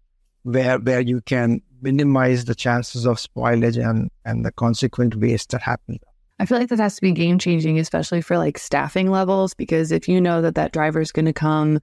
where 0.42 0.78
where 0.78 1.00
you 1.00 1.20
can 1.22 1.60
minimize 1.80 2.44
the 2.44 2.54
chances 2.54 3.06
of 3.06 3.16
spoilage 3.16 3.82
and 3.82 4.10
and 4.24 4.44
the 4.44 4.52
consequent 4.52 5.16
waste 5.16 5.50
that 5.50 5.62
happens 5.62 5.98
I 6.38 6.44
feel 6.44 6.58
like 6.58 6.70
that 6.70 6.80
has 6.80 6.96
to 6.96 7.02
be 7.02 7.12
game 7.12 7.38
changing, 7.38 7.78
especially 7.78 8.20
for 8.20 8.36
like 8.36 8.58
staffing 8.58 9.08
levels, 9.12 9.54
because 9.54 9.92
if 9.92 10.08
you 10.08 10.20
know 10.20 10.42
that 10.42 10.56
that 10.56 10.72
driver 10.72 11.00
is 11.00 11.12
going 11.12 11.26
to 11.26 11.32
come, 11.32 11.78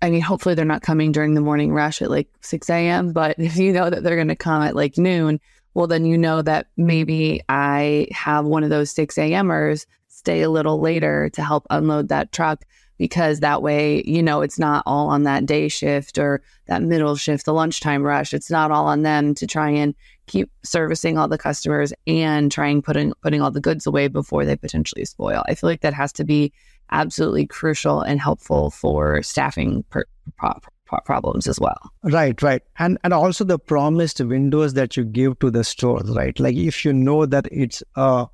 I 0.00 0.10
mean, 0.10 0.20
hopefully 0.20 0.54
they're 0.54 0.64
not 0.64 0.82
coming 0.82 1.10
during 1.10 1.34
the 1.34 1.40
morning 1.40 1.72
rush 1.72 2.00
at 2.00 2.08
like 2.08 2.28
6 2.40 2.70
a.m., 2.70 3.12
but 3.12 3.36
if 3.38 3.56
you 3.56 3.72
know 3.72 3.90
that 3.90 4.04
they're 4.04 4.14
going 4.14 4.28
to 4.28 4.36
come 4.36 4.62
at 4.62 4.76
like 4.76 4.98
noon, 4.98 5.40
well, 5.74 5.88
then 5.88 6.04
you 6.04 6.16
know 6.16 6.42
that 6.42 6.68
maybe 6.76 7.42
I 7.48 8.06
have 8.12 8.44
one 8.44 8.62
of 8.62 8.70
those 8.70 8.92
6 8.92 9.18
a.m.ers 9.18 9.84
stay 10.28 10.42
a 10.42 10.50
little 10.50 10.78
later 10.78 11.30
to 11.30 11.42
help 11.42 11.66
unload 11.70 12.10
that 12.10 12.32
truck 12.32 12.66
because 12.98 13.40
that 13.40 13.62
way, 13.62 14.02
you 14.04 14.22
know, 14.22 14.42
it's 14.42 14.58
not 14.58 14.82
all 14.84 15.08
on 15.08 15.22
that 15.22 15.46
day 15.46 15.68
shift 15.68 16.18
or 16.18 16.42
that 16.66 16.82
middle 16.82 17.16
shift, 17.16 17.46
the 17.46 17.54
lunchtime 17.54 18.02
rush. 18.02 18.34
It's 18.34 18.50
not 18.50 18.70
all 18.70 18.88
on 18.88 19.04
them 19.04 19.34
to 19.36 19.46
try 19.46 19.70
and 19.70 19.94
keep 20.26 20.50
servicing 20.62 21.16
all 21.16 21.28
the 21.28 21.38
customers 21.38 21.94
and 22.06 22.52
trying 22.52 22.82
putting 22.82 23.14
putting 23.22 23.40
all 23.40 23.50
the 23.50 23.58
goods 23.58 23.86
away 23.86 24.06
before 24.08 24.44
they 24.44 24.54
potentially 24.54 25.06
spoil. 25.06 25.42
I 25.48 25.54
feel 25.54 25.70
like 25.70 25.80
that 25.80 25.94
has 25.94 26.12
to 26.14 26.24
be 26.24 26.52
absolutely 26.90 27.46
crucial 27.46 28.02
and 28.02 28.20
helpful 28.20 28.68
for 28.68 29.22
staffing 29.22 29.82
per, 29.88 30.04
pro, 30.36 30.52
pro, 30.84 30.98
problems 31.06 31.46
as 31.46 31.58
well. 31.58 31.90
Right, 32.02 32.42
right, 32.42 32.60
and 32.78 32.98
and 33.02 33.14
also 33.14 33.44
the 33.44 33.58
promised 33.58 34.20
windows 34.20 34.74
that 34.74 34.94
you 34.94 35.04
give 35.04 35.38
to 35.38 35.50
the 35.50 35.64
stores, 35.64 36.10
right? 36.10 36.38
Like 36.38 36.56
if 36.56 36.84
you 36.84 36.92
know 36.92 37.24
that 37.24 37.48
it's 37.50 37.82
a 37.96 38.26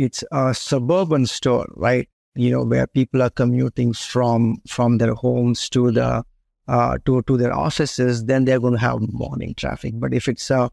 it's 0.00 0.24
a 0.32 0.54
suburban 0.54 1.26
store, 1.26 1.66
right? 1.76 2.08
You 2.34 2.50
know, 2.50 2.64
where 2.64 2.86
people 2.86 3.20
are 3.22 3.30
commuting 3.30 3.92
from 3.92 4.56
from 4.66 4.96
their 4.96 5.12
homes 5.12 5.68
to 5.70 5.90
the 5.90 6.24
uh, 6.68 6.98
to 7.04 7.22
to 7.22 7.36
their 7.36 7.52
offices, 7.52 8.24
then 8.24 8.44
they're 8.46 8.60
going 8.60 8.78
to 8.78 8.80
have 8.80 9.00
morning 9.12 9.54
traffic. 9.54 9.92
But 9.96 10.14
if 10.14 10.26
it's 10.26 10.50
a 10.50 10.70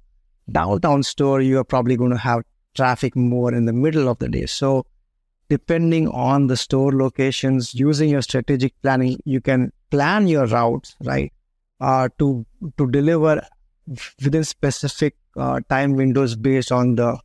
downtown 0.49 1.03
store, 1.03 1.41
you 1.41 1.59
are 1.59 1.65
probably 1.65 1.97
going 1.97 2.11
to 2.11 2.17
have 2.17 2.43
traffic 2.73 3.15
more 3.17 3.53
in 3.53 3.65
the 3.65 3.73
middle 3.73 4.07
of 4.07 4.19
the 4.19 4.29
day. 4.29 4.45
So, 4.45 4.85
depending 5.49 6.07
on 6.07 6.47
the 6.47 6.55
store 6.55 6.93
locations, 6.93 7.75
using 7.75 8.09
your 8.09 8.21
strategic 8.21 8.81
planning, 8.81 9.19
you 9.25 9.41
can 9.41 9.73
plan 9.91 10.27
your 10.27 10.45
routes, 10.45 10.95
right, 11.03 11.33
uh, 11.81 12.07
to 12.19 12.45
to 12.77 12.89
deliver 12.91 13.41
within 14.23 14.45
specific 14.45 15.15
uh, 15.35 15.59
time 15.69 15.95
windows 15.95 16.35
based 16.35 16.71
on 16.71 16.95
the 16.95 17.19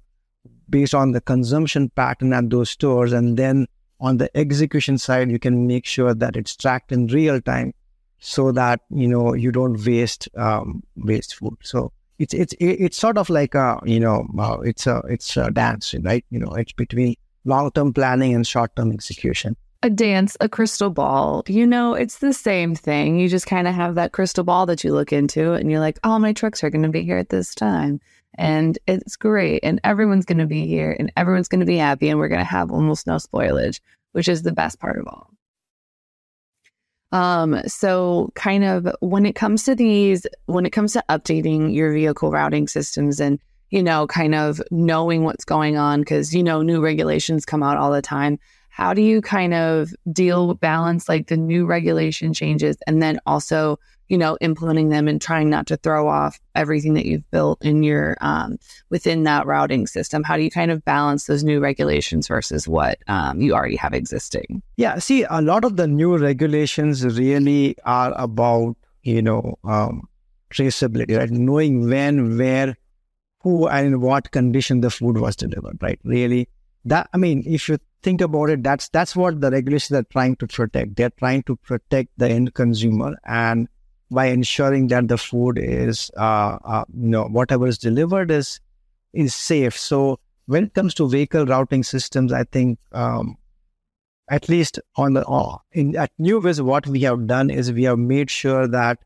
based 0.72 0.94
on 0.94 1.12
the 1.12 1.20
consumption 1.20 1.88
pattern 1.90 2.32
at 2.32 2.50
those 2.50 2.70
stores. 2.70 3.12
And 3.12 3.36
then 3.36 3.68
on 4.00 4.16
the 4.16 4.36
execution 4.36 4.98
side, 4.98 5.30
you 5.30 5.38
can 5.38 5.68
make 5.68 5.86
sure 5.86 6.14
that 6.14 6.36
it's 6.36 6.56
tracked 6.56 6.90
in 6.90 7.06
real 7.06 7.40
time 7.40 7.72
so 8.18 8.50
that, 8.50 8.80
you 8.90 9.06
know, 9.06 9.34
you 9.34 9.52
don't 9.52 9.84
waste, 9.86 10.28
um, 10.36 10.82
waste 10.96 11.36
food. 11.36 11.56
So 11.62 11.92
it's 12.18 12.34
it's 12.34 12.54
it's 12.60 12.96
sort 12.96 13.18
of 13.18 13.28
like 13.30 13.54
a 13.54 13.80
you 13.84 13.98
know 13.98 14.26
uh, 14.38 14.58
it's 14.60 14.86
a 14.86 15.02
it's 15.08 15.36
a 15.36 15.50
dance, 15.50 15.94
right? 16.02 16.24
You 16.30 16.38
know, 16.38 16.52
it's 16.52 16.72
between 16.72 17.16
long 17.44 17.70
term 17.72 17.92
planning 17.92 18.34
and 18.34 18.46
short 18.46 18.74
term 18.76 18.92
execution. 18.92 19.56
A 19.82 19.90
dance, 19.90 20.36
a 20.40 20.48
crystal 20.48 20.90
ball. 20.90 21.42
You 21.48 21.66
know, 21.66 21.94
it's 21.94 22.18
the 22.18 22.32
same 22.32 22.76
thing. 22.76 23.18
You 23.18 23.28
just 23.28 23.46
kind 23.46 23.66
of 23.66 23.74
have 23.74 23.96
that 23.96 24.12
crystal 24.12 24.44
ball 24.44 24.66
that 24.66 24.84
you 24.84 24.92
look 24.92 25.12
into, 25.12 25.52
and 25.54 25.70
you're 25.70 25.80
like, 25.80 25.98
oh, 26.04 26.20
my 26.20 26.32
trucks 26.32 26.62
are 26.62 26.70
going 26.70 26.84
to 26.84 26.88
be 26.88 27.02
here 27.02 27.18
at 27.18 27.30
this 27.30 27.54
time. 27.54 28.00
And 28.36 28.78
it's 28.86 29.16
great. 29.16 29.60
And 29.62 29.80
everyone's 29.84 30.24
going 30.24 30.38
to 30.38 30.46
be 30.46 30.66
here 30.66 30.96
and 30.98 31.12
everyone's 31.16 31.48
going 31.48 31.60
to 31.60 31.66
be 31.66 31.76
happy. 31.76 32.08
And 32.08 32.18
we're 32.18 32.28
going 32.28 32.38
to 32.38 32.44
have 32.44 32.70
almost 32.70 33.06
no 33.06 33.16
spoilage, 33.16 33.80
which 34.12 34.28
is 34.28 34.42
the 34.42 34.52
best 34.52 34.80
part 34.80 34.98
of 34.98 35.06
all. 35.06 35.30
Um, 37.12 37.60
so 37.66 38.32
kind 38.34 38.64
of 38.64 38.88
when 39.00 39.26
it 39.26 39.34
comes 39.34 39.64
to 39.64 39.74
these, 39.74 40.26
when 40.46 40.64
it 40.64 40.70
comes 40.70 40.94
to 40.94 41.04
updating 41.10 41.74
your 41.74 41.92
vehicle 41.92 42.30
routing 42.30 42.66
systems 42.66 43.20
and, 43.20 43.38
you 43.68 43.82
know, 43.82 44.06
kind 44.06 44.34
of 44.34 44.62
knowing 44.70 45.22
what's 45.24 45.44
going 45.44 45.76
on, 45.76 46.00
because, 46.00 46.34
you 46.34 46.42
know, 46.42 46.62
new 46.62 46.80
regulations 46.80 47.44
come 47.44 47.62
out 47.62 47.76
all 47.76 47.92
the 47.92 48.00
time. 48.00 48.38
How 48.70 48.94
do 48.94 49.02
you 49.02 49.20
kind 49.20 49.52
of 49.52 49.92
deal 50.10 50.54
balance 50.54 51.06
like 51.06 51.26
the 51.26 51.36
new 51.36 51.66
regulation 51.66 52.32
changes 52.32 52.78
and 52.86 53.02
then 53.02 53.20
also 53.26 53.78
you 54.12 54.18
know, 54.18 54.36
implementing 54.42 54.90
them 54.90 55.08
and 55.08 55.22
trying 55.22 55.48
not 55.48 55.66
to 55.66 55.78
throw 55.78 56.06
off 56.06 56.38
everything 56.54 56.92
that 56.92 57.06
you've 57.06 57.28
built 57.30 57.64
in 57.64 57.82
your 57.82 58.18
um, 58.20 58.58
within 58.90 59.22
that 59.22 59.46
routing 59.46 59.86
system? 59.86 60.22
How 60.22 60.36
do 60.36 60.42
you 60.42 60.50
kind 60.50 60.70
of 60.70 60.84
balance 60.84 61.24
those 61.24 61.42
new 61.42 61.60
regulations 61.60 62.28
versus 62.28 62.68
what 62.68 62.98
um, 63.08 63.40
you 63.40 63.54
already 63.54 63.76
have 63.76 63.94
existing? 63.94 64.62
Yeah, 64.76 64.98
see, 64.98 65.24
a 65.30 65.40
lot 65.40 65.64
of 65.64 65.78
the 65.78 65.86
new 65.88 66.18
regulations 66.18 67.02
really 67.18 67.74
are 67.86 68.12
about 68.16 68.76
you 69.02 69.22
know 69.22 69.58
um, 69.64 70.06
traceability, 70.52 71.16
right? 71.16 71.30
Knowing 71.30 71.88
when, 71.88 72.36
where, 72.36 72.76
who, 73.40 73.66
and 73.66 73.86
in 73.86 74.00
what 74.02 74.30
condition 74.30 74.82
the 74.82 74.90
food 74.90 75.16
was 75.16 75.36
delivered, 75.36 75.78
right? 75.80 75.98
Really, 76.04 76.50
that 76.84 77.08
I 77.14 77.16
mean, 77.16 77.44
if 77.46 77.66
you 77.66 77.78
think 78.02 78.20
about 78.20 78.50
it, 78.50 78.62
that's 78.62 78.90
that's 78.90 79.16
what 79.16 79.40
the 79.40 79.50
regulations 79.50 79.98
are 79.98 80.02
trying 80.02 80.36
to 80.36 80.46
protect. 80.46 80.96
They're 80.96 81.08
trying 81.08 81.44
to 81.44 81.56
protect 81.56 82.10
the 82.18 82.28
end 82.28 82.52
consumer 82.52 83.16
and 83.24 83.68
by 84.14 84.26
ensuring 84.26 84.88
that 84.88 85.08
the 85.08 85.18
food 85.18 85.58
is, 85.58 86.10
uh, 86.16 86.58
uh, 86.64 86.84
you 86.94 87.08
know, 87.08 87.24
whatever 87.24 87.66
is 87.66 87.78
delivered 87.78 88.30
is 88.30 88.60
is 89.12 89.34
safe. 89.34 89.78
So 89.78 90.18
when 90.46 90.64
it 90.64 90.74
comes 90.74 90.94
to 90.94 91.08
vehicle 91.08 91.46
routing 91.46 91.82
systems, 91.82 92.32
I 92.32 92.44
think 92.44 92.78
um, 92.92 93.36
at 94.30 94.48
least 94.48 94.78
on 94.96 95.14
the 95.14 95.26
uh, 95.26 95.58
in 95.72 95.96
at 95.96 96.10
NuVizz, 96.20 96.60
what 96.60 96.86
we 96.86 97.00
have 97.00 97.26
done 97.26 97.50
is 97.50 97.72
we 97.72 97.84
have 97.84 97.98
made 97.98 98.30
sure 98.30 98.66
that 98.68 98.98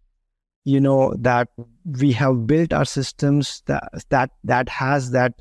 you 0.65 0.81
know 0.81 1.15
that 1.19 1.49
we 2.01 2.13
have 2.13 2.47
built 2.47 2.73
our 2.73 2.85
systems 2.85 3.63
that 3.67 3.89
that 4.11 4.31
that 4.45 4.69
has 4.69 5.11
that 5.13 5.41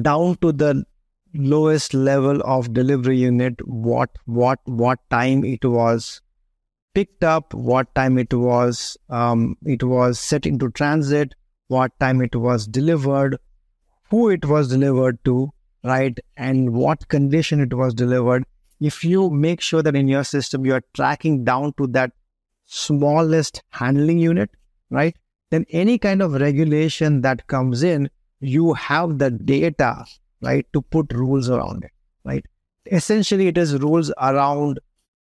down 0.00 0.36
to 0.36 0.52
the 0.52 0.84
lowest 1.34 1.94
level 1.94 2.40
of 2.44 2.72
delivery 2.72 3.18
unit 3.18 3.54
what 3.66 4.10
what 4.26 4.58
what 4.64 4.98
time 5.10 5.44
it 5.44 5.64
was 5.64 6.20
picked 6.94 7.24
up, 7.24 7.54
what 7.54 7.94
time 7.94 8.18
it 8.18 8.32
was 8.34 8.96
um, 9.08 9.56
it 9.64 9.82
was 9.82 10.18
set 10.18 10.46
into 10.46 10.70
transit, 10.70 11.34
what 11.68 11.98
time 12.00 12.20
it 12.20 12.36
was 12.36 12.66
delivered, 12.66 13.38
who 14.10 14.28
it 14.28 14.44
was 14.44 14.68
delivered 14.68 15.22
to, 15.24 15.50
right, 15.84 16.18
and 16.36 16.74
what 16.74 17.08
condition 17.08 17.60
it 17.60 17.72
was 17.74 17.94
delivered. 17.94 18.44
If 18.80 19.04
you 19.04 19.30
make 19.30 19.60
sure 19.60 19.82
that 19.82 19.96
in 19.96 20.08
your 20.08 20.24
system 20.24 20.66
you 20.66 20.74
are 20.74 20.82
tracking 20.94 21.44
down 21.44 21.72
to 21.78 21.86
that 21.88 22.12
smallest 22.66 23.62
handling 23.70 24.18
unit, 24.18 24.50
right, 24.90 25.16
then 25.50 25.64
any 25.70 25.98
kind 25.98 26.22
of 26.22 26.34
regulation 26.34 27.20
that 27.22 27.46
comes 27.46 27.82
in, 27.82 28.10
you 28.40 28.72
have 28.74 29.18
the 29.18 29.30
data, 29.30 30.04
right, 30.40 30.66
to 30.72 30.82
put 30.82 31.12
rules 31.12 31.48
around 31.48 31.84
it, 31.84 31.90
right. 32.24 32.44
Essentially, 32.90 33.46
it 33.46 33.56
is 33.56 33.78
rules 33.78 34.12
around 34.18 34.80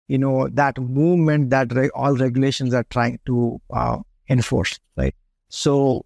you 0.07 0.17
know 0.17 0.47
that 0.49 0.77
movement 0.77 1.49
that 1.49 1.73
re- 1.73 1.89
all 1.93 2.15
regulations 2.15 2.73
are 2.73 2.85
trying 2.89 3.19
to 3.25 3.59
uh, 3.71 3.97
enforce 4.29 4.79
right 4.95 5.15
so 5.49 6.05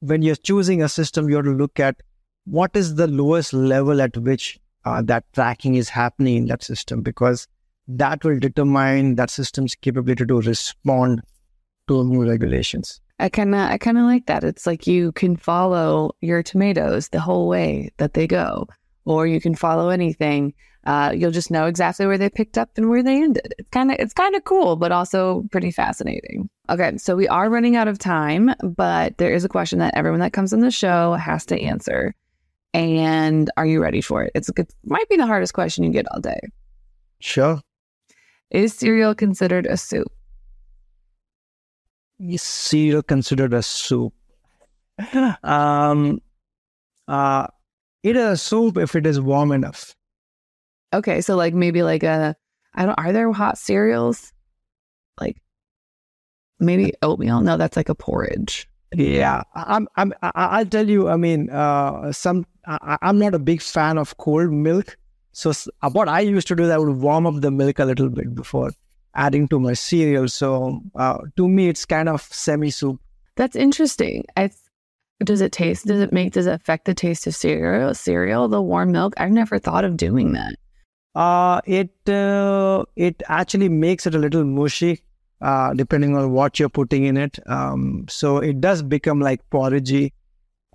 when 0.00 0.22
you're 0.22 0.36
choosing 0.36 0.82
a 0.82 0.88
system 0.88 1.28
you 1.28 1.36
have 1.36 1.44
to 1.44 1.52
look 1.52 1.80
at 1.80 1.96
what 2.44 2.74
is 2.74 2.94
the 2.94 3.06
lowest 3.06 3.52
level 3.52 4.00
at 4.00 4.16
which 4.16 4.58
uh, 4.84 5.02
that 5.02 5.24
tracking 5.32 5.74
is 5.74 5.88
happening 5.88 6.36
in 6.36 6.46
that 6.46 6.62
system 6.62 7.02
because 7.02 7.46
that 7.86 8.22
will 8.24 8.38
determine 8.38 9.16
that 9.16 9.30
system's 9.30 9.74
capability 9.74 10.24
to 10.24 10.40
respond 10.40 11.20
to 11.88 12.04
new 12.04 12.28
regulations 12.28 13.00
I 13.20 13.28
kind 13.28 13.54
of 13.54 13.60
I 13.60 13.78
kind 13.78 13.98
of 13.98 14.04
like 14.04 14.26
that. 14.26 14.44
It's 14.44 14.64
like 14.66 14.86
you 14.86 15.10
can 15.12 15.36
follow 15.36 16.12
your 16.20 16.42
tomatoes 16.42 17.08
the 17.08 17.18
whole 17.18 17.48
way 17.48 17.90
that 17.96 18.14
they 18.14 18.28
go, 18.28 18.68
or 19.04 19.26
you 19.26 19.40
can 19.40 19.56
follow 19.56 19.88
anything 19.88 20.54
uh, 20.84 21.12
you'll 21.14 21.30
just 21.30 21.50
know 21.50 21.66
exactly 21.66 22.06
where 22.06 22.18
they 22.18 22.30
picked 22.30 22.56
up 22.56 22.70
and 22.76 22.88
where 22.88 23.02
they 23.02 23.22
ended. 23.22 23.54
It's 23.58 23.70
kind 23.70 23.90
of 23.90 23.98
it's 23.98 24.14
kind 24.14 24.34
of 24.34 24.44
cool, 24.44 24.76
but 24.76 24.92
also 24.92 25.44
pretty 25.50 25.70
fascinating. 25.70 26.48
Okay, 26.70 26.96
so 26.96 27.16
we 27.16 27.28
are 27.28 27.50
running 27.50 27.76
out 27.76 27.88
of 27.88 27.98
time, 27.98 28.54
but 28.62 29.18
there 29.18 29.32
is 29.32 29.44
a 29.44 29.48
question 29.48 29.78
that 29.80 29.94
everyone 29.94 30.20
that 30.20 30.32
comes 30.32 30.52
on 30.52 30.60
the 30.60 30.70
show 30.70 31.14
has 31.14 31.44
to 31.46 31.60
answer. 31.60 32.14
And 32.74 33.50
are 33.56 33.66
you 33.66 33.82
ready 33.82 34.00
for 34.00 34.24
it? 34.24 34.32
It's 34.34 34.50
it 34.50 34.72
might 34.84 35.08
be 35.08 35.16
the 35.16 35.26
hardest 35.26 35.54
question 35.54 35.84
you 35.84 35.90
get 35.90 36.06
all 36.10 36.20
day. 36.20 36.40
Sure. 37.20 37.60
Is 38.50 38.72
cereal 38.72 39.14
considered 39.14 39.66
a 39.66 39.76
soup? 39.76 40.10
Is 42.18 42.42
cereal 42.42 43.02
considered 43.02 43.52
a 43.52 43.62
soup? 43.62 44.14
um, 45.42 46.20
uh, 47.06 47.46
it 48.02 48.16
is 48.16 48.24
a 48.24 48.36
soup 48.36 48.78
if 48.78 48.96
it 48.96 49.06
is 49.06 49.20
warm 49.20 49.52
enough. 49.52 49.94
Okay, 50.92 51.20
so 51.20 51.36
like 51.36 51.54
maybe 51.54 51.82
like 51.82 52.02
a 52.02 52.36
I 52.74 52.86
don't 52.86 52.98
are 52.98 53.12
there 53.12 53.30
hot 53.32 53.58
cereals? 53.58 54.32
Like 55.20 55.36
maybe 56.58 56.94
oatmeal? 57.02 57.40
No, 57.40 57.56
that's 57.56 57.76
like 57.76 57.88
a 57.88 57.94
porridge. 57.94 58.68
Yeah, 58.94 59.42
I'm. 59.54 59.86
I'm. 59.96 60.14
I'll 60.22 60.64
tell 60.64 60.88
you. 60.88 61.08
I 61.08 61.16
mean, 61.16 61.50
uh, 61.50 62.10
some. 62.10 62.46
I, 62.66 62.96
am 63.02 63.18
not 63.18 63.34
a 63.34 63.38
big 63.38 63.60
fan 63.60 63.98
of 63.98 64.16
cold 64.16 64.50
milk. 64.50 64.96
So 65.32 65.52
uh, 65.82 65.90
what 65.90 66.08
I 66.08 66.20
used 66.20 66.48
to 66.48 66.56
do, 66.56 66.70
I 66.70 66.78
would 66.78 66.96
warm 66.96 67.26
up 67.26 67.40
the 67.42 67.50
milk 67.50 67.78
a 67.78 67.84
little 67.84 68.08
bit 68.08 68.34
before 68.34 68.70
adding 69.14 69.46
to 69.48 69.60
my 69.60 69.74
cereal. 69.74 70.28
So 70.28 70.80
uh, 70.94 71.18
to 71.36 71.48
me, 71.48 71.68
it's 71.68 71.84
kind 71.84 72.08
of 72.08 72.22
semi 72.22 72.70
soup. 72.70 72.98
That's 73.36 73.56
interesting. 73.56 74.24
I 74.38 74.50
does 75.22 75.42
it 75.42 75.52
taste? 75.52 75.86
Does 75.86 76.00
it 76.00 76.12
make? 76.12 76.32
Does 76.32 76.46
it 76.46 76.54
affect 76.54 76.86
the 76.86 76.94
taste 76.94 77.26
of 77.26 77.34
cereal? 77.34 77.94
Cereal, 77.94 78.48
the 78.48 78.62
warm 78.62 78.92
milk. 78.92 79.12
I've 79.18 79.32
never 79.32 79.58
thought 79.58 79.84
of 79.84 79.98
doing 79.98 80.32
that 80.32 80.54
uh, 81.18 81.60
it 81.66 82.08
uh, 82.08 82.84
it 82.94 83.22
actually 83.28 83.68
makes 83.68 84.06
it 84.06 84.14
a 84.14 84.18
little 84.18 84.44
mushy 84.44 85.02
uh, 85.40 85.74
depending 85.74 86.16
on 86.16 86.30
what 86.30 86.60
you're 86.60 86.68
putting 86.68 87.06
in 87.06 87.16
it. 87.16 87.40
Um, 87.46 88.06
so 88.08 88.38
it 88.38 88.60
does 88.60 88.82
become 88.82 89.20
like 89.20 89.40
porridgey 89.50 90.12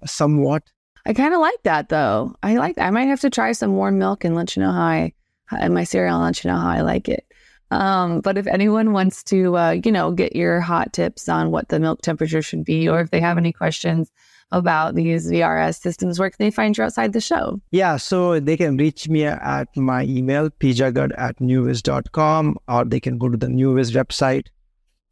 somewhat. 0.06 0.64
I 1.06 1.14
kind 1.14 1.34
of 1.34 1.40
like 1.40 1.64
that 1.64 1.88
though. 1.88 2.36
I 2.44 2.58
like. 2.58 2.78
I 2.78 2.90
might 2.90 3.08
have 3.08 3.22
to 3.22 3.30
try 3.30 3.54
some 3.54 3.76
warm 3.76 3.98
milk 3.98 4.26
and 4.26 4.36
let 4.36 4.56
you 4.56 4.64
know 4.64 4.72
how 4.72 4.88
I 4.88 5.14
and 5.58 5.74
my 5.74 5.86
cereal 5.86 6.16
and 6.16 6.26
let 6.26 6.44
you 6.44 6.52
know 6.52 6.58
how 6.58 6.70
I 6.70 6.82
like 6.82 7.08
it. 7.08 7.26
Um, 7.72 8.20
but 8.20 8.38
if 8.38 8.46
anyone 8.46 8.92
wants 8.92 9.24
to, 9.24 9.58
uh, 9.58 9.72
you 9.84 9.92
know, 9.94 10.12
get 10.12 10.36
your 10.36 10.60
hot 10.60 10.92
tips 10.92 11.30
on 11.30 11.52
what 11.52 11.70
the 11.70 11.80
milk 11.80 12.02
temperature 12.02 12.42
should 12.42 12.66
be, 12.66 12.90
or 12.90 13.00
if 13.00 13.12
they 13.12 13.22
have 13.22 13.38
any 13.38 13.54
questions 13.54 14.12
about 14.54 14.96
these 14.96 15.30
VRS 15.30 15.82
systems, 15.82 16.20
where 16.20 16.30
can 16.30 16.38
they 16.40 16.52
find 16.52 16.78
you 16.78 16.84
outside 16.84 17.12
the 17.12 17.20
show? 17.20 17.60
Yeah, 17.72 17.98
so 17.98 18.40
they 18.40 18.56
can 18.56 18.78
reach 18.78 19.10
me 19.10 19.26
at 19.26 19.76
my 19.76 20.04
email, 20.04 20.50
pjagad 20.50 21.12
at 21.18 21.38
nuvizz.com, 21.40 22.58
or 22.68 22.86
they 22.86 23.00
can 23.00 23.18
go 23.18 23.30
to 23.30 23.38
the 23.38 23.48
NuVizz 23.48 23.92
website 23.92 24.48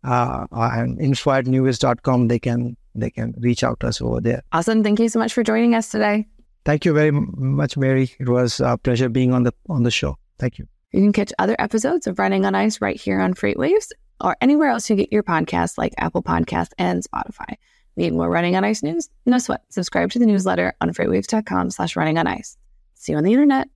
uh, 0.04 0.46
and 0.52 1.02
info 1.02 1.32
at 1.32 1.46
nuvizz.com. 1.46 2.28
They 2.28 2.40
can, 2.40 2.78
they 2.96 3.10
can 3.10 3.34
reach 3.40 3.64
out 3.64 3.80
to 3.82 3.88
us 3.88 4.02
over 4.02 4.22
there. 4.22 4.44
Awesome. 4.54 4.84
Thank 4.84 5.00
you 5.00 5.10
so 5.10 5.20
much 5.20 5.34
for 5.34 5.44
joining 5.44 5.76
us 5.76 5.90
today. 5.90 6.28
Thank 6.64 6.86
you 6.86 6.94
very 6.94 7.12
much, 7.12 7.76
Mary. 7.76 8.12
It 8.20 8.30
was 8.30 8.60
a 8.60 8.78
pleasure 8.78 9.10
being 9.10 9.34
on 9.34 9.44
the 9.44 9.54
on 9.68 9.82
the 9.82 9.90
show. 9.90 10.18
Thank 10.38 10.60
you. 10.60 10.68
You 10.92 11.02
can 11.02 11.14
catch 11.14 11.34
other 11.40 11.56
episodes 11.58 12.06
of 12.06 12.20
Running 12.20 12.46
on 12.46 12.54
Ice 12.54 12.82
right 12.82 13.00
here 13.00 13.20
on 13.20 13.34
FreightWaves 13.34 13.88
or 14.20 14.38
anywhere 14.42 14.70
else 14.70 14.90
you 14.90 14.96
get 14.96 15.12
your 15.12 15.24
podcasts 15.24 15.78
like 15.78 15.94
Apple 15.98 16.22
Podcasts 16.22 16.74
and 16.78 17.04
Spotify. 17.04 17.56
Need 17.96 18.14
more 18.14 18.30
Running 18.30 18.56
on 18.56 18.64
Ice 18.64 18.84
news? 18.84 19.10
No 19.26 19.38
sweat. 19.38 19.62
Subscribe 19.70 20.12
to 20.12 20.20
the 20.20 20.26
newsletter 20.26 20.74
on 20.82 20.90
freightwaves.com 20.90 21.72
slash 21.72 21.96
running 21.96 22.18
on 22.18 22.28
ice. 22.28 22.58
See 22.96 23.12
you 23.12 23.18
on 23.18 23.24
the 23.24 23.34
internet. 23.34 23.68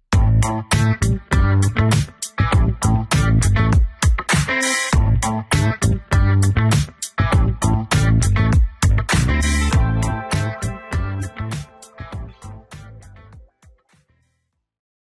Thank 5.56 5.86
you. 5.86 6.10